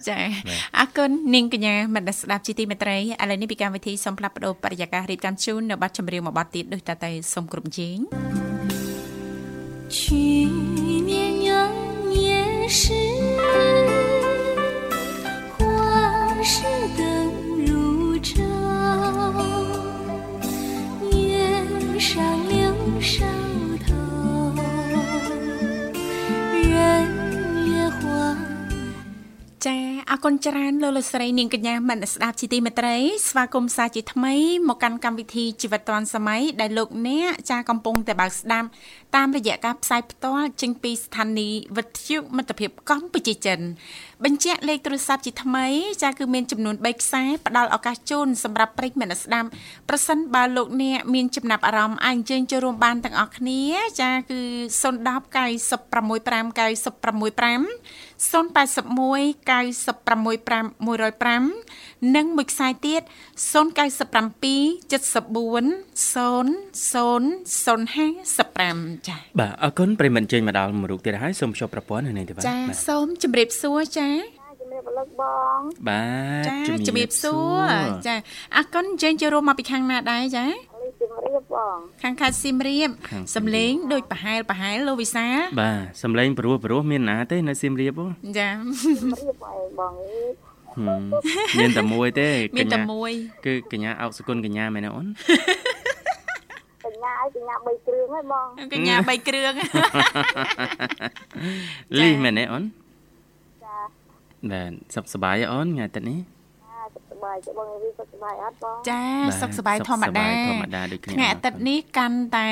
[0.07, 0.19] ចា
[0.77, 7.97] អរគុណនាងកញ្ញាមនស្សស្ដាប់ជីទីមេត្រីឥឡូវនេះពីកម្មវិធីសូមផ្លាប់បដោបរិយាកាសរៀបចំជូននៅប័ណ្ណចម្រៀងមួយប័ណ្ណទៀតដូចតទៅសូមគ្រប់ជេង
[9.95, 9.99] 去
[11.09, 11.11] 年
[11.47, 11.49] 元
[12.13, 13.12] 年时，
[30.28, 32.96] គុណច្រើនលោកលោកស្រីនាងកញ្ញាមនស្សស្ដាប់ជីទីមេត្រី
[33.28, 34.34] ស្វាគមន៍សាជាថ្មី
[34.68, 38.68] មកកាន់កម្មវិធីជីវិតឌွန်សម័យដែលលោកអ្នកចាកំពុងតែបើកស្ដាប់
[39.16, 43.60] តាមរយៈការផ្សាយផ្ទាល់ចេញពីស្ថានីយ៍វិទ្យុមិត្តភាពកម្ពុជាចិន
[44.24, 45.66] បញ្ជាក់លេខទូរស័ព្ទជាថ្មី
[46.02, 49.48] ចាគឺមានចំនួន3ខ្សែផ្ដល់ឱកាសជូនសម្រាប់ប្រិយមិត្តអ្នកស្ដាប់
[49.88, 53.62] ប្រសិនបើលោកអ្នកមានចំណាប់អារម្មណ៍អាចអញ្ជើញចូលរួមបានទាំងអស់គ្នា
[54.00, 54.40] ចាគឺ
[54.82, 63.02] 010 965 965 081 965 105និងមួយខ្សែទៀត
[63.52, 63.54] 097
[64.92, 64.94] 74
[66.92, 74.14] 0055ចា៎បាទអរគុណប្រិយមិត្តចេញមកដល់មួយរូបទៀតហើយសូមជួបប្រព័ន្ធនៅនេះទៀតបាទចា៎បាទសូមជម្រាបសួរចា៎
[74.60, 75.22] ជំរាបលោកប
[75.58, 76.04] ងបា
[76.42, 76.56] ទចា
[76.88, 77.60] ជំរាបសួរ
[78.06, 78.14] ចា
[78.56, 80.44] អរគុណយើងចូលរួមមកពីខាងណាដែរចា
[81.04, 85.26] នេះជំរាបបងខាងខេត្តសៀមរាបខាងសៀមរាបសំលេងដូចប្រហែលប្រហែលលោកវិសា
[85.60, 88.06] បាទសំឡេងព្រោះព្រោះមានណាទេនៅសៀមរាបហ៎
[88.38, 88.48] ចា
[89.02, 91.02] ជំរាបអីបងអីហឹម
[91.60, 93.12] មានតែមួយទេមាកនតែញ្ញាមួយ
[93.46, 95.06] គឺកញ្ញាអោកសគុណកញ្ញាមែនទេអូន
[96.84, 99.52] កញ្ញាអីកញ្ញា3គ្រឿងហ៎បងកញ្ញា3គ្រឿង
[102.00, 102.64] លីមែនទេអូន
[103.64, 103.76] ចា
[104.50, 106.33] បាទសុខសប្បាយទេអូនថ្ងៃទឹកនេះចាសុខសប្បា
[107.34, 112.48] យចាបងវីសុខសប្បាយអត់បងចាបាទសុខសប្បាយធម្មតាសុខសប្បាយធម្មតាដូចគ្នាថ្ងៃអាទិត្យនេះកាន់តែ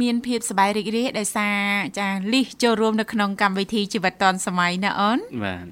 [0.00, 1.58] មានភាពសប្បាយរីករាយដោយសារ
[1.98, 5.66] ចាលីសចូលរួមនៅក្នុងកម្មវិធីជីវិតឌွန်សម័យណាអូនបាទ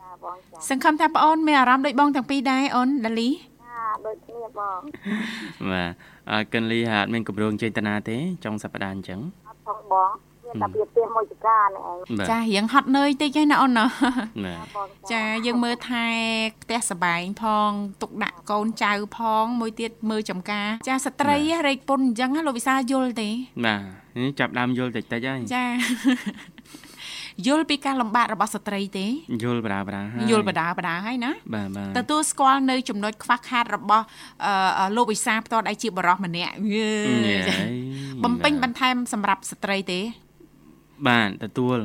[0.00, 4.80] ចាបងចាសង្ឃឹមថាបងអូនមានអារម្មណ៍ដូចបងទាំងពីរដែរអូនដាលីចាដូចគ្នាបង
[5.70, 5.90] បាទ
[6.32, 16.06] អើកិនលីហាត់មានកម្រងចេតនាទេចុងសប្តាហ៍អញ្ចឹងអត់ផងបងមាន តែពីផ្ទះមួយចកានេះឯងបាទចារៀងហត់នឿយតិចហ្នឹងណាអូនណាបាទបងចាយើងមើលថែ
[16.62, 17.70] ផ្ទះសបែងផង
[18.02, 23.30] ទុកដាក់កូនចៅផងមួយទៀតមើលចំការ ចាស្ត្រីរែកពុនអញ្ចឹងណាលោកវិសាលយល់ទេ
[23.66, 23.80] បាទ
[24.24, 25.64] នេះចាប់ដើមយល់តិចតិចហើយចា
[27.46, 29.06] យល់ពីការលំបាករបស់ស្ត្រីទេ
[29.42, 34.04] យល់បដាបដាហើយយល់បដាបដាហើយណាបាទបាទទទួលស្គាល់នៅចំណុចខ្វះខាតរបស់
[34.46, 36.90] អឺលោកវិសាលផ្ទាល់ដៃជាបរោះម្នាក់យឺ
[37.26, 37.56] ញ៉ៃចា
[38.24, 40.00] បំពេញបន្ថែមសម្រាប់ស្ត្រីទេ
[41.06, 41.78] បាទទទួល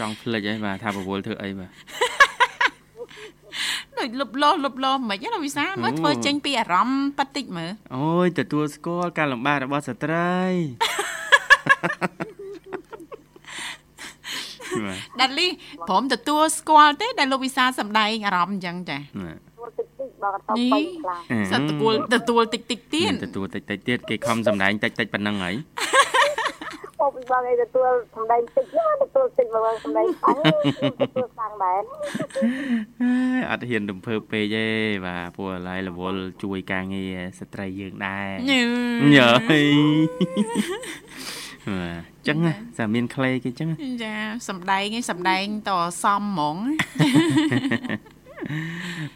[0.00, 1.70] ចង់ភ្លេចហើយបាទថាប្រវល់ធ្វើអីបាទ
[3.98, 10.38] ដូចលុបលោលុបលោមិនហ្មងណាលោកវិសាលមើលអូធ្វើចេញពីអារម្មណ៍ប៉ាត់តិចមើលអូយទទួលស្គាល់ការលំបាករបស់ស្ត្រី
[14.84, 15.46] បាទដាលី
[15.88, 25.54] ព្រមទទួលស្គាល់ទេដែលលោកវិសាលសម្ដែងអារម្មណ៍អញ្ចឹងចាបាទមួយតិចតិចបងអត់ទៅនេះបីខ្លាំងសត្វទទួលទទួលតិចតិចទៀតមានទទួលតិចតិចទៀតគេខំសម្ដែងតិចតិចប៉ុណ្ណឹងហើយ
[27.14, 30.36] ពុកបងអីទទួលសម្ដែងតិចណាទទួលតិចបងសម្ដែងខ្លាំង
[31.00, 31.80] ទទួលខ្លាំងដែរ
[33.50, 34.66] អត់ហ៊ានរំភើបពេកទេ
[35.06, 38.64] បាទពួកអាឡៃរវល់ជួយការងារស្ត្រីយើងដែរញ៉ឺ
[39.14, 39.28] ញ៉ៃ
[41.68, 44.14] បាទចឹងណាសាមានក្លេគេចឹងណាចា
[44.48, 45.70] សំដែងឯងសំដែងត
[46.02, 46.56] សំហ្មង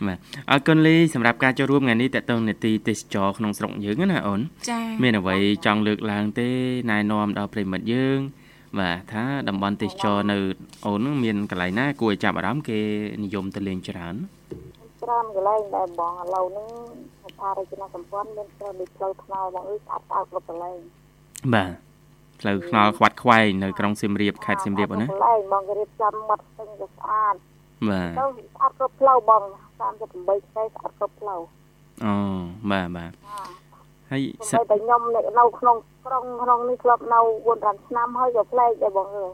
[0.07, 0.19] បាទ
[0.51, 5.37] អរគុណលីសម្រាប់ការចូលរួមថ្ងៃនេះតេតងនេតិទេសចរក្នុងស្រុកយើងណាអូនចាមានអ្វី
[5.67, 6.49] ចង់លើកឡើងទេ
[6.91, 8.19] ណែនាំដល់ប្រិមិត្តយើង
[8.79, 10.37] បាទថាតំបន់ទេសចរនៅ
[10.87, 12.81] អូនហ្នឹងមានកន្លែងណាគួរឲ្យចាប់អារម្មណ៍គេ
[13.23, 14.15] និយមទៅលេងច្រើន
[15.03, 16.69] ច្រើនកន្លែងដែរបងឥឡូវហ្នឹង
[17.41, 20.79] ថារចនាសម្ព័ន្ធមានត្រូវដូចផ្លូវថ្នល់បងអើយស្អាតស្អាតគ្រប់កន្លែង
[21.55, 21.71] បាទ
[22.41, 27.35] ផ្លូវថ្នល់ខ្វាត់ខ្វែងនៅក្រុងសៀមរាបខេត្តសៀមរាបអូនណាកន្លែងបងគេរៀបចំមាត់ស្ទឹងក៏ស្អាត
[27.89, 29.43] បាទទៅស្អាតគ្រប់ផ្លូវបង
[29.99, 31.41] 38ខែស្អាតគ្រប់ផ្លូវ
[32.05, 32.15] អូ
[32.71, 33.13] បាទបាទ
[34.11, 39.31] ហើយសតែតែខ្ញុំនៅនៅក្នុងក្រុងក្នុងនេះធ្លាប់នៅ4 5ឆ្នាំហើយក៏ប្លែកដែរបងអើយ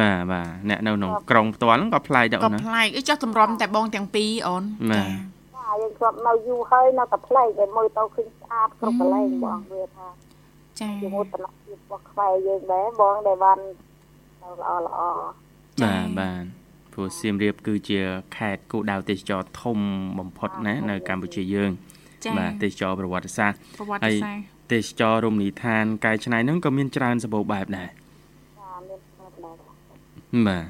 [0.00, 5.10] បាទបាទអ្នកនៅក្នុងក្រុងផ្ទាល់ហ្នឹងក៏ប្លែកដែរក៏អូនណាប្លែកអីចោះតម្រាំតែបងទាំងពីរអូនបាទ
[5.56, 10.06] ចាយើងធ្លាប់នៅយូរហើយនៅតែប្លែកតែមើលទៅឃើញស្អាតគ្រប់កន្លែងបងវាថា
[10.80, 13.58] ចាជាមោទនភាពរបស់ខ្មែរយើងដែរបងដែលបាន
[14.42, 15.00] នៅល្អល្អ
[15.82, 16.44] បាទបាទ
[16.94, 18.00] ព្រោះសៀមរាបគឺជា
[18.36, 19.78] ខេត្តគោលដៅទេសចរធំ
[20.18, 21.70] បំផុតណានៅកម្ពុជាយើង
[22.24, 30.66] ចា៎បាទទេសចរប្រវត្តិសាស្ត្រប្រវត្តិហើយសាស្ត្រទេសចររមណីយដ្ឋានកែច្នៃហ្នឹងក៏មានច្រើនសម្បូរបែបដែរចាមានស្មារតីដែរបាទ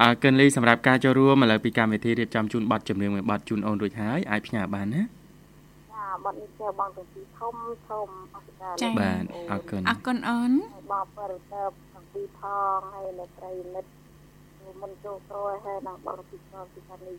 [0.00, 7.54] អរគុណលីសម្រាប់ការចូលរួមឥឡូវពីកម្មវិធីរៀបចំជូនប័ណ្ណចម្រៀងមួយប័ណ្ណជូនអូនរួចហើយអាចផ្ញើបានណាចាបាត់នេះជាបងទាំងពីរធំ
[7.88, 12.40] ធំអស្ចារ្យចា៎បាទអរគុណអរគុណអូនហើយបងបរិទើបទាំងពីរផ
[12.76, 14.01] ងហើយនៅប្រិមិត្ត
[14.81, 17.15] មុនចូលក្រោយហើយនឹងបងពីផងពីខាងនេះ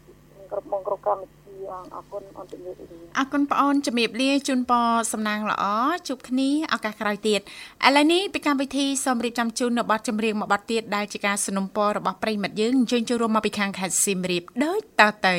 [0.53, 1.55] គ្រប់បងគ្រប់កម្មវិធី
[1.95, 5.65] អរគុណអរជំរាបលា អរគុណបងអូនជំរាបលាជូនពរសំណាងល្អ
[6.09, 15.37] ជួបគ្នាឱកាសក្រោយទៀតឥឡូវនេះពីកម្មវិធីសូមរៀបចំជូននៅប័ណ្ណចម្រៀងមួយប័ណ្ណទៀតដែលជាការสนับสนุนរបស់ប្រិយមិត្តយើងអញ្ជើញចូលរួមមកពីខាងខេត្តសៀមរាបដូចតទៅ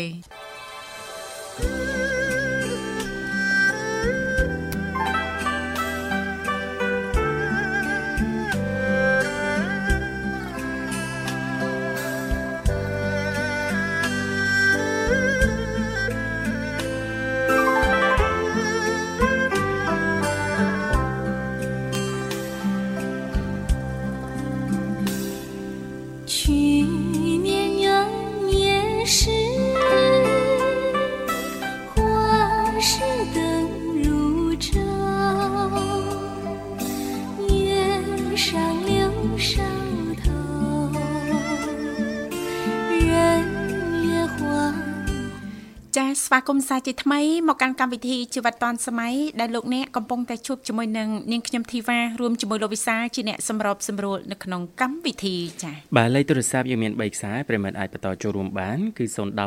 [46.34, 59.38] វាគមន៍សាជាថ្មីមកកាន់កម្មវិធីជីវិតឌွန်សម័យដែលលោកអ្នកកំពុងតែជួបជាមួយនឹងនាងខ្ញុំធីវ៉ារួមជាមួយលោកវិសាលជាអ្នកសម្របសម្រួលនៅក្នុងកម្មវិធីចាបាទលេខទូរស័ព្ទយើងមាន3ខ្សែប្រិយមិត្តអាចបន្តចូលរួមបានគឺ010 965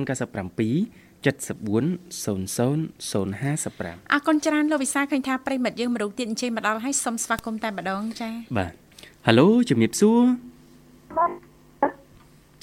[3.11, 8.88] 055អរគុណច្រើនលោកវិសាលឃើញថាប្រិយមិត្តយើងមរុងទៀតអញ្ជើញមកដល់ហើយសូមស្វាគមន៍តែម្ដងចាបាទ
[9.29, 10.23] ហៅឡូជំរាបសួរ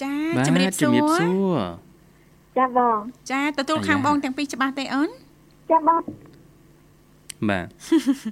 [0.01, 1.57] ចាបាទជំរាបសួជំរាបរសួរ
[2.57, 2.97] ចាបង
[3.31, 5.09] ចាទទួលខាងបងទាំងពីរច្បាស់ទេអូន
[5.71, 6.01] ចាបង
[7.49, 7.65] បាទ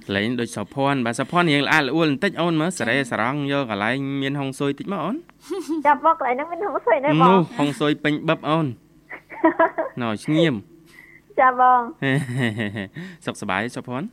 [0.04, 5.16] កន្លែងដូចសោភ័ណ្ឌបាទសោភ័ណ្ឌរៀងល្អល្អួលបន្តិចអូនមើលសារ៉េសារងយកកន្លែងមានហុងស៊ុយតិចមកអូន
[5.86, 8.66] ចាបងកន្លែងហ្នឹងមានហូបស្អីដែរបងនោះហុងស៊ុយពេញបឹបអូន
[10.02, 10.54] ណោស្ងៀម
[11.40, 11.80] ចាបង
[13.24, 14.06] សុខសប្បាយសោភ័ណ្ឌ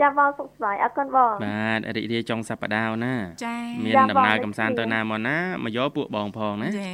[0.00, 6.92] ចាបងសុខសប្បាយអរគុណបងបាទរីករាយចុងសប្តាហ៍អូនណាចាមានចាដំណើរបងកំសាន្តទៅណាមកណាមកយកពួកបងផងណាចា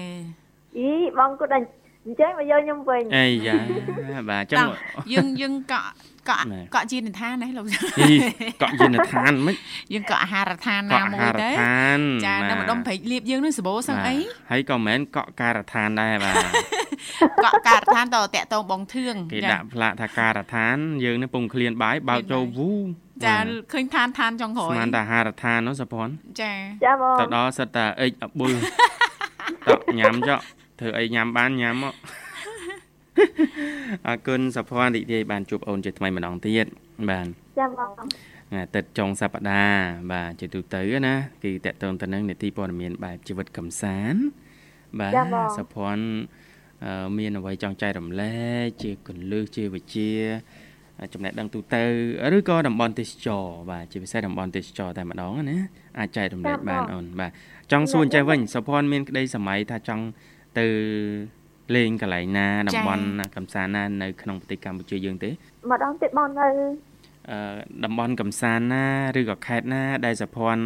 [0.79, 1.59] អីបងគាត់តែ
[2.07, 3.59] អញ្ចឹងមកយកខ្ញុំវិញអីយ៉ា
[4.31, 4.73] បាទអញ្ចឹតោងះ
[5.13, 5.91] យើងយើងកក់
[6.31, 7.67] កក់ណែកក់ជានិដ្ឋានណាលោក
[8.01, 8.09] អី
[8.63, 9.55] កក់យានដ្ឋានមិន
[9.93, 14.17] យើងកក់អាហារដ្ឋានកណាក់អាមួយហារទៅដ្ឋានចានៅម្ដុំព្រែកលៀបយើងនឹងសបោសឹងអី
[14.51, 16.35] ហើយក៏មិនមែនកក់ការដ្ឋានដែរបាទ
[17.45, 22.73] កក់ការដ្ឋានតតាក់តងបងធឿងគេដាក់ផ្លាកថាការដ្ឋានយើងនេះពងឃ្លានបាយបើកចូលវូ
[23.25, 26.53] ចាបាទឃើញឋានឋានចុងក្រោយស្មានតែអាហារដ្ឋាននោះសភ័ណ្ឌចា
[26.85, 28.53] ចាបងទៅដល់សិតតែអិចអបុល
[29.67, 30.41] តក់ញ៉ាំចុះ
[30.81, 31.95] ធ្វើអីញ៉ាំបានញ៉ាំមក
[34.07, 36.67] អរគុណសភ័ណ្ឌរីករាយបានជួបអូនជាថ្មីម្ដងទៀត
[37.11, 37.27] បាទ
[37.59, 39.81] ចាបងថ្ងៃអាទិត្យចុងសប្តាហ៍
[40.13, 44.21] បាទជាទូទៅណាគឺតកតងទៅនឹងនីតិព័ត៌មានបែបជីវិតកំសាន្ត
[45.01, 45.13] បាទ
[45.59, 46.46] សភ័ណ្ឌអឺ
[47.19, 50.11] មានអ្វីចង់ចែករំលែកជាកលឹះជាវិជ្ជា
[51.13, 51.83] ចំណេះដឹងទូទៅ
[52.37, 55.59] ឬក៏តំបន់ទេសចរបាទជាពិសេសតំបន់ទេសចរតែម្ដងណា
[55.99, 57.31] អាចចែករំលែកបានអូនបាទ
[57.73, 60.05] ចង់សួរអញ្ចេះវិញសភ័ណ្ឌមានក្តីសម័យថាចង់
[60.59, 60.67] ទៅ
[61.77, 63.05] លេងកន្លែងណាតំបន់
[63.37, 65.31] កំសាន្តណានៅក្នុងប្រទេសកម្ពុជាយើងទេ
[65.71, 66.49] ម្ដងទៀតបងនៅ
[67.31, 67.39] អឺ
[67.85, 68.87] តំបន់កំសាន្តណា
[69.19, 70.65] ឬក៏ខេត្តណា ដែលសភ័ណ្ឌ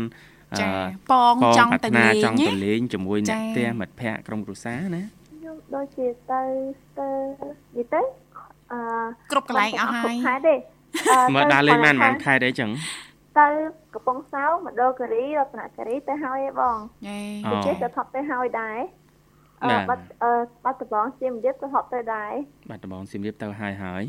[0.52, 0.68] អឺចា
[1.12, 5.19] ប៉ងបងចង់ប្រាទៅថ្នាលេងចង់ណាទៅលេងជាមួយចាអ្នកផ្ទះមិត្តភ័ក្តិក្រុមគ្រួសារណាខ្ញុំ
[5.74, 6.40] ដូចជាទៅ
[6.98, 7.08] ទៅ
[7.76, 8.00] និយាយទៅ
[8.72, 8.80] អឺ
[9.32, 10.54] គ្រប់កន្លែងអស់ហើយខែទេ
[11.10, 12.70] អឺមើលទៅដើរលេងបានខែបានខែដែរចឹង
[13.38, 13.46] ទៅ
[13.94, 16.76] កំពង់សោមមណ្ឌលគិរីរតនគិរីទៅហើយឯងបង
[17.08, 18.78] យេអូដូចជាក៏ថប់ទៅហើយដែរ
[19.62, 20.32] អឺបាទបាត់អឺ
[20.64, 22.32] បាត់ដំបងជាមរៀបក៏ថប់ទៅដែរ
[22.70, 24.02] បាត់ដំបងសៀមរាបទៅហើយហើយ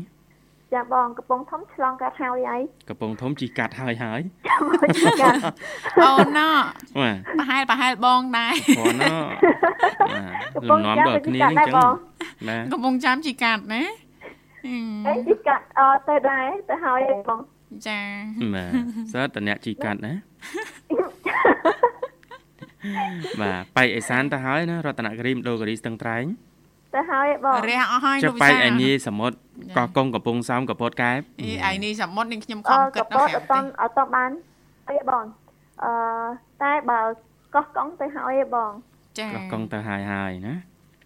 [0.74, 2.58] ចាបងកំពង់ធំឆ្លងកាត់ហើយអី
[2.88, 4.20] កំពង់ធំជីកាត់ហើយហើយ
[5.20, 5.30] ចា
[6.02, 6.56] អូនណោះ
[7.00, 9.24] បាទប្រហែលប្រហែលបងដែរព្រោះណោះ
[10.56, 11.94] កំលពង់ំនាំចាដល់ស់គ្នាទៅហ្នឹងកាត់ដែរចឹងបង
[12.48, 13.82] បាទកំពុងចាំជីកាត់ណា
[14.64, 17.40] ហឹមអីជីកាត់អឺទៅដែរទៅហើយឯងបង
[17.88, 18.00] ចា
[18.54, 18.72] បាទ
[19.12, 20.14] សើតតអ្នកជីកាត់ណា
[23.40, 26.24] បាទបែកអេសានទៅហើយណារតនគិរីមដូគិរីស្ទឹងត្រែង
[26.94, 29.36] ទៅហើយឯងបងរះអស់ហើយចុលោះកវិបែកសាឯនីសមុទ្រ
[29.76, 34.30] កោះកុងកំពង់សោមកំពតកែបអីឯនេះសមុទ្រនឹងខ្ញុំខអឺំកគិតពដល់តអត់តន់អត់តន់បាន
[34.88, 35.24] អីបង
[35.84, 35.92] អឺ
[36.62, 37.00] តែបើ
[37.54, 38.72] កោះកុងទៅហើយឯងបង
[39.18, 40.58] ចាកោះកុងទៅហើយហើយណាច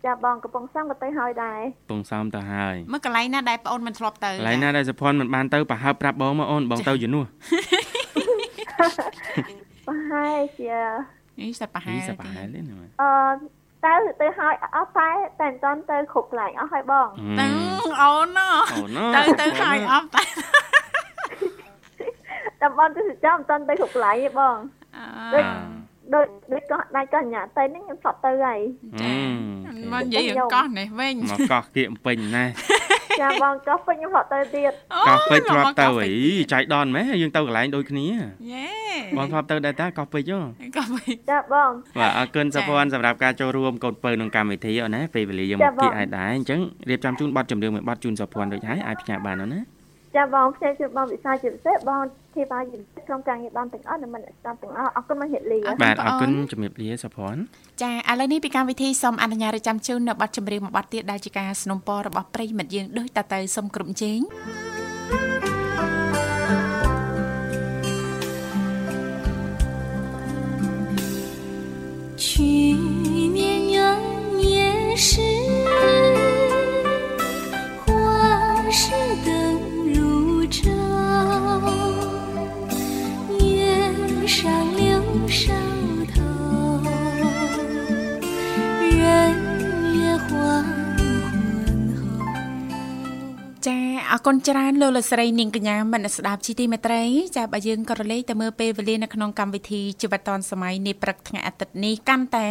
[0.07, 7.25] ចាបងកំពុងសំក៏ទៅហើយដែរពងសំទៅហើយមើលកន្លែងណាដែលប្អូនមិនធ្លាប់ទៅកន្លែងណាដែលសុភ័ណ្ឌមិនបានទៅប្រហើបប្រាប់បងមកអូនបងទៅជំនួស
[9.87, 10.77] ប្រហែលជា
[11.41, 13.56] នេះសត្វប្រហែនេះលសប្បាយទេណាអឺ
[13.87, 15.09] ទៅទៅហើយអស់តែ
[15.41, 17.09] តែមិនតាន់ទៅគ្រប់កន្លែងអស់ហើយបង
[17.39, 17.45] ទៅ
[18.01, 18.41] អូនណ
[18.73, 20.23] អូនទៅទៅហើយអស់តែ
[22.61, 24.57] តាមបងទៅចាំមិនតាន់ទៅគ្រប់កន្លែងទេបង
[24.97, 25.41] អឺ
[26.15, 28.61] ដូចដូចក៏ដាច់ក៏ញ៉ាទៅហ្នឹងខ្ញុំធ្លាប់ទៅហើយ
[29.03, 29.15] អឺ
[29.93, 32.53] មកនិយាយរឿងកោះនេះវិញមកកោះគៀកពេញណាស់
[33.21, 34.73] ចាបងក៏ពេញខ្ញុំធ្លាប់ទៅទៀត
[35.09, 36.13] កោះពេជ្រធ្លាប់ទៅអូអី
[36.53, 38.07] ចៃដនម៉េះយើងទៅកន្លែងដូចគ្នា
[38.53, 38.67] យេ
[39.17, 46.61] បងធ្លាប់ទៅដែរតាកោះពេជ្រហ៎កោះវិញចាបងបាទអរគុណចា៎សុភ័ណ្ឌសម្រាប់ការចូលរួមកូនពៅក្នុងកម្មវិធីអូនណាពេលវេលាយើងចា៎មកបងគៀកឲ្យដែរអញ្ចឹង
[46.91, 49.76] រៀបចំជូនប័ណ្ណចម្រៀងមួយប័ណ្ណជូនសុភ័ណ្ឌដូចហើយអាចផ្ញើបានអូនណា
[50.16, 52.02] ចាបងផ្សេងជួយបងវិសាជាពិសេសបង
[52.36, 57.42] ធីបាជាពិសេសក្នុងការងារបានទាំងអស់និងមិនស្ដាប់ទាំងអស់អរគុណមកហេតុលា បាទអរគុណជំរាបលាសុភ័ណ្ឌ
[57.82, 64.20] ចាឥឡូវនេះពីកម្មវិធីសូមអនុញ្ញាតរៀបចំជូននៅប័ណ្ណចម្រៀងមួយប័ណ្ណទៀតដែលជាការสนับสนุนរបស់ប្រិយមិត្តយើងដូចតទៅសូមគ្រប់ជេង
[94.31, 97.03] គុណច្រើនលោកលកស្រីនាងកញ្ញាមនស្ដាប់ជីទីមេត្រី
[97.37, 102.49] ចាបើយើងក៏រលេខទៅមើលពេលវេលានៅក្នុងកម្មវិធីជីវិតឌွန်សម័យនេះព្រឹកថ្ងៃអាទិត្យនេះកាន់តែ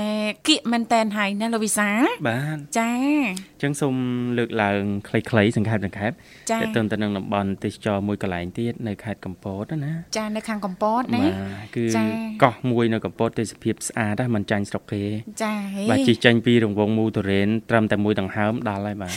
[0.48, 1.90] គៀកមែនតែនហើយណាលោកវិសា
[2.28, 3.96] បាទចាអញ្ចឹងសូម
[4.38, 6.12] លើកឡើងខ្លីៗសង្ខេបសង្ខេប
[6.52, 12.04] ចាទាក់ទងទៅនឹងតំបន់ទេសចរមួយកន្លែងទៀតនៅខេត្តកំពតណាចានៅខាងកំពតណាបាទគឺចា
[12.44, 15.04] កោះមួយនៅកំពតទេសភាពស្អាតណាស់មិនចាញ់ស្រុកគេ
[15.44, 19.14] ចាហេបាទជិះចេញពីរង្វង់មូទុរេនត្រឹមតែមួយដង្ហើមដល់ហើយបាទ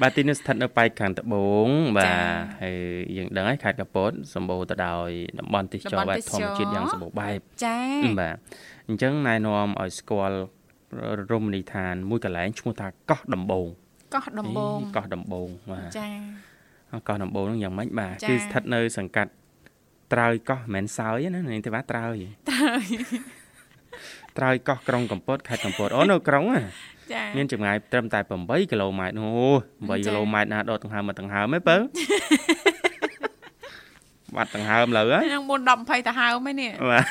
[0.00, 1.68] បាទទីនេះស្ថិតនៅប៉ែកខាងត្បូង
[1.98, 2.10] បាទ
[2.62, 2.76] ហើយ
[3.16, 7.80] យើងដឹងហើយខេត្តកំពតសម្បូរទៅដោយតំបន់ទេសចរបែបធម្មជាតិយ៉ាងសម្បូរបែបចា
[8.20, 8.36] បាទ
[8.88, 10.38] អញ្ចឹងណែនាំឲ្យស្គាល់
[11.30, 13.66] រមណីយដ្ឋានមួយកន្លែងឈ្មោះថាកោះដំបង
[14.14, 16.08] កោះដំបងកោះដំបងបាទចា
[17.08, 19.30] កោះដំបងហ្នឹងយ៉ាងម៉េចបាទចា៎គឺស្ថិតនៅ សង្កាត់
[20.12, 22.16] ត្រើយកោះមិនមែនសើយទេណានាងទេបាទត្រើយ
[24.38, 26.68] ត្រើយកោះក្រុងកំពតខេត្តកំពតអូនៅក្រុងណាចា
[27.36, 29.28] មានចម្ងាយត្រឹមតែ8គីឡូម៉ែត្រអូ
[29.70, 31.76] 8គីឡូម៉ែត្រណាដកដង្ហើមមកដង្ហើមហ៎បើ
[34.36, 37.04] បាត់ដង្ហើមលើហើយនឹងមុន10 20ទៅហើមឯនេះបាទ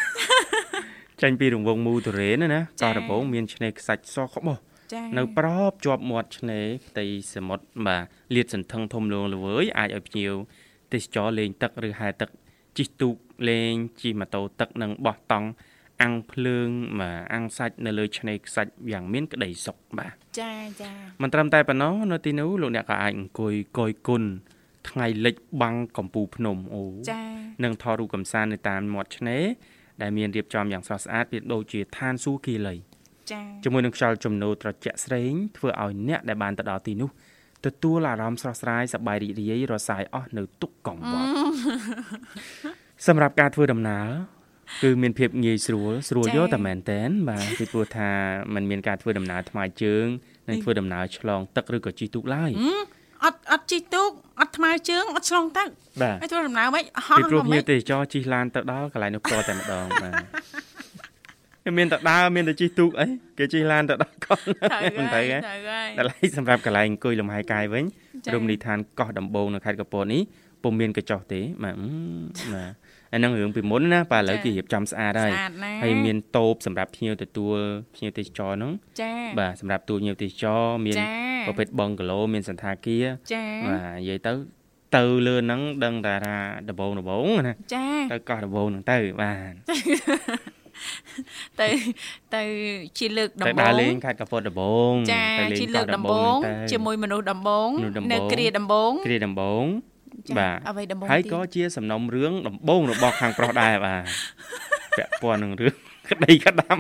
[1.22, 4.58] ចេញពីរង្វង់មូទុរេនណាណាចា៎កោះដំបងមានឆ្នេរខ្សាច់សក្បុស
[4.94, 8.04] ចានៅប្របជាប់មាត់ឆ្នេរផ្ទៃសមុទ្របាទ
[8.36, 10.34] លាតសន្ធឹងធំលងល្វើយអាចឲ្យភ្ញៀវ
[10.94, 12.30] ទេសចរលេងទឹកឬហែលទឹក
[12.78, 13.16] ជិះទូក
[13.50, 15.48] លេងជិះម៉ូតូទឹកនិងបោះតង់
[16.02, 20.92] អាំងភ្លើងបាទអាំងសាច់នៅលើឆ្នេរខ្សាច់យ៉ាងមានក្តីសុខបាទចាចា
[21.22, 24.24] មិនត្រឹមតែប៉ុណ្ណោះនៅទីនោះលោកអ្នកក៏អាចអង្គុយកយគុណ
[24.90, 27.24] ថ្ងៃលិចបាំងកំពូលភ្នំអូចា
[27.64, 29.44] និងថតរូបកំសាន្តនៅតាមមាត់ឆ្នេរ
[30.02, 32.76] ដែលមានរៀបចំយ៉ាងស្រស់ស្អាតវាដូចជាឋានសួគ៌គីឡី
[33.32, 37.10] ចាជាមួយនឹងខ្យល់ជំនោរត្រជាក់ស្រេងធ្វើឲ្យអ្នកដែលបានទៅដល់ទីនោះ
[37.66, 41.28] ទទួលអារម្មណ៍ស្រស់ស្រាយសប្បាយរីករាយរសាយអស់នៅទុក្ខកង្វល់
[43.08, 44.08] សម្រាប់ការធ្វើដំណើរ
[44.84, 48.10] គឺមានភាពងាយស្រួលស្រួលយកតែមែនតែនបាទពីព្រោះថា
[48.54, 50.06] มันមានការធ្វើដំណើរថ្មើរជើង
[50.50, 52.52] និងធ្វើដំណើរឆ្លងទឹកឬក៏ជិះទូកឡើយ
[53.26, 54.10] អត់អត់ជីកទូក
[54.40, 55.68] អត់ថ្មើរជើងអត់ឆ្លងទឹក
[56.02, 60.14] បាទហើយធ្វើដំណើរមិនហោះពីព្រោះហ្ភ្ញៀវទេសចរជិះឡានទៅដល់កន្លែងនោះផ្ទាល់តែម្ដងបាទ
[61.64, 63.06] គេមានតែដើរមានតែជិះទូកអី
[63.38, 64.40] គេជិះឡានទៅដល់កោះ
[64.72, 67.84] ត្រូវមិនហើទៅយហ៎ត្រូវហើយតែឡៃសម្រាប់កន្លែងអង្គុយលំហែកាយវិញ
[68.26, 70.22] ចា៎រមណីយដ្ឋាន កោះដំបងនៅខេត្តកំពតនេះ
[70.64, 71.90] ពុំមានកញ្ចុះទេបាទអឺ
[72.54, 72.72] បាទ
[73.14, 77.58] អាហ្នឹងរឿងពីមុនណាបាទឥឡូវចា៎គេរៀបចំស្អាតហើយស្អាតណាស់ហើយមានតូបសម្រាប់ភ្ញៀវទទួល
[77.96, 81.08] ភ្ញៀវទេសចរហ្នឹងចាបាទសម្រាប់ទួលភ្ញៀវទេសចរមានចា
[81.48, 84.34] ប្រភេទបងកាឡូមានសន្តាគារចាបាទនិយាយទៅ
[84.96, 86.36] ទៅលើហ្នឹងដឹងតែថា
[86.70, 89.54] ដំបងដំបងណាចាទៅកោះដំបងហ្នឹងទៅបាទ
[91.62, 91.68] ទៅ
[92.36, 92.42] ទៅ
[92.98, 99.91] ជាលើកដំទៅបូដើរងលេងខេត្តកំពតដំបងចាទៅលេងជាលើកកោះដំបូងហ្នឹងទៅជាមួយមនុស្សដំបូងមនុស្សដំបូងនៅគ្រាដំបូងគ្រាដំបងចា
[100.40, 104.04] បាទអ្វីដំបូងហើយទៀតក៏ជាសំណុំរឿងដំបងរបស់ខាងប្រុសដែរបាទ
[104.98, 105.76] ពាក់ព័ន្ធនឹងរឿង
[106.10, 106.78] ក្តីក្តាំ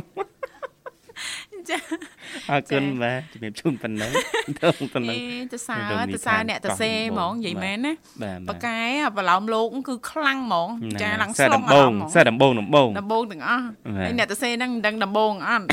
[1.69, 1.77] ចា
[2.49, 4.11] អរគុណចា៎បាទជំរាបជូនប៉ុណ្ណឹង
[4.59, 5.19] ទៅប៉ុណ្ណឹងអេ
[5.53, 8.79] ទៅសើរំលឹកទៅសើនិអ្នកទានទៅសេកោះហ្មដំបងងនិយាយបាទមែនណាបាទបកែ
[9.17, 10.69] ប្រឡោមលោកគឺខ្លាំងហ្មង
[11.01, 15.65] ចាឡើងសែស្លងដំអាបរងម្មណ៍ហ្មងសែដំបងដំបងដំបងទាំងអស់បាទហើយអ្នកទៅសេហ្នឹងមិនដឹងដំបងអត់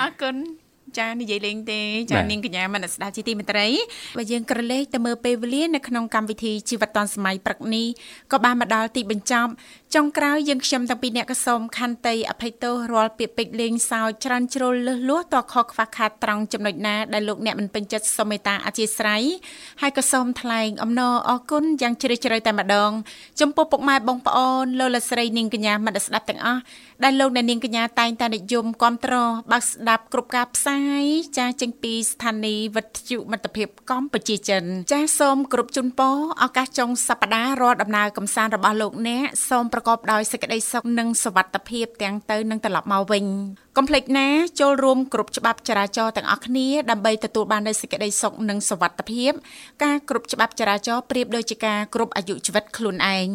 [0.00, 0.34] អរគុណ
[0.98, 1.80] ចានិយាយលេងទេ
[2.12, 3.66] ចានាងកញ្ញាមនស្ដាប់ជីទីមេត្រី
[4.16, 7.86] បើយើងក្រឡេកទៅមើលពេលវេលានៅក្នុងកម្មវិធីជីវិតឌុនសម័យព្រឹកនេះ
[8.32, 9.50] ក៏បានមកដល់ទីបញ្ចប់
[9.94, 19.22] ចុងក្រោយយើងខ្ញុំទាំងពីរអ្នកក៏សូមខន្តីអភ័យទោសរាល់ពាក្យពេចន៍លេងសើចច្រើនជ្រុលលឹះលួសតខខ្វះខាតត្រង់ចំណុចណាដែលលោកអ្នកមិនពេញចិត្តសូមមេត្តាអធិស្ឋាន
[19.82, 22.90] ហើយក៏សូមថ្លែងអំណរអគុណយ៉ាងជ្រាលជ្រៅតែម្ដង
[23.40, 26.60] ចំពោះពុកម៉ែបងប្អូនលោកលស្រីនាងកញ្ញាមិត្តស្ដាប់ទាំងអស់
[27.04, 29.14] ដែលលោកអ្នកនាងកញ្ញាតែងតែនិយមគ្រប់ត្រ
[29.52, 31.04] បើកស្ដាប់គ្រប់ការផ្សាយ
[31.38, 43.24] ចាចេញពីស្ថានីយ៍វិទ្យុមិត្តភាពកម្ពុជាចិន ចាសូមគ្រប់ជូនពរឱកាសចុងសប្តាហ៍រាល់ដំណើរកំសាន្តរបស់លោកអ្នកសូមប្រកបដោយសេចក្តីសុខនិងសុវត្ថិភាពទាំងទៅនឹងត្រឡប់មកវិញ
[43.76, 44.28] កុំភ្លេចណា
[44.60, 49.32] ចូលរួមគ្រប់ច្បាប់ចរាចរណ៍ទាំងអស់គ្នាដើម្បីទទួលបាននូវសេចក្តីសុខនិងសុវត្ថិភាព
[49.84, 53.26] ការគ្រប់ច្បាប់ចរាចរណ៍ប្រៀបដូចជាការគ្រប់អាយុជីវិតខ្លួនឯង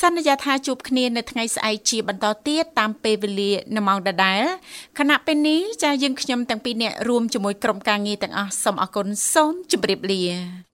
[0.00, 4.42] សន្យាថាជួបគ្នានៅថ្ងៃស្អែកជាបន្តទៀតតាមពេលវេលានៅម៉ោងដដែល
[4.98, 10.73] ខណៈពេលនេះចាយើងខ្ញុំទាំងពីរនាក់រួមជាមួយក្រុមការងារទាំងអស់សូមអរគុណសូមជម្រាបលា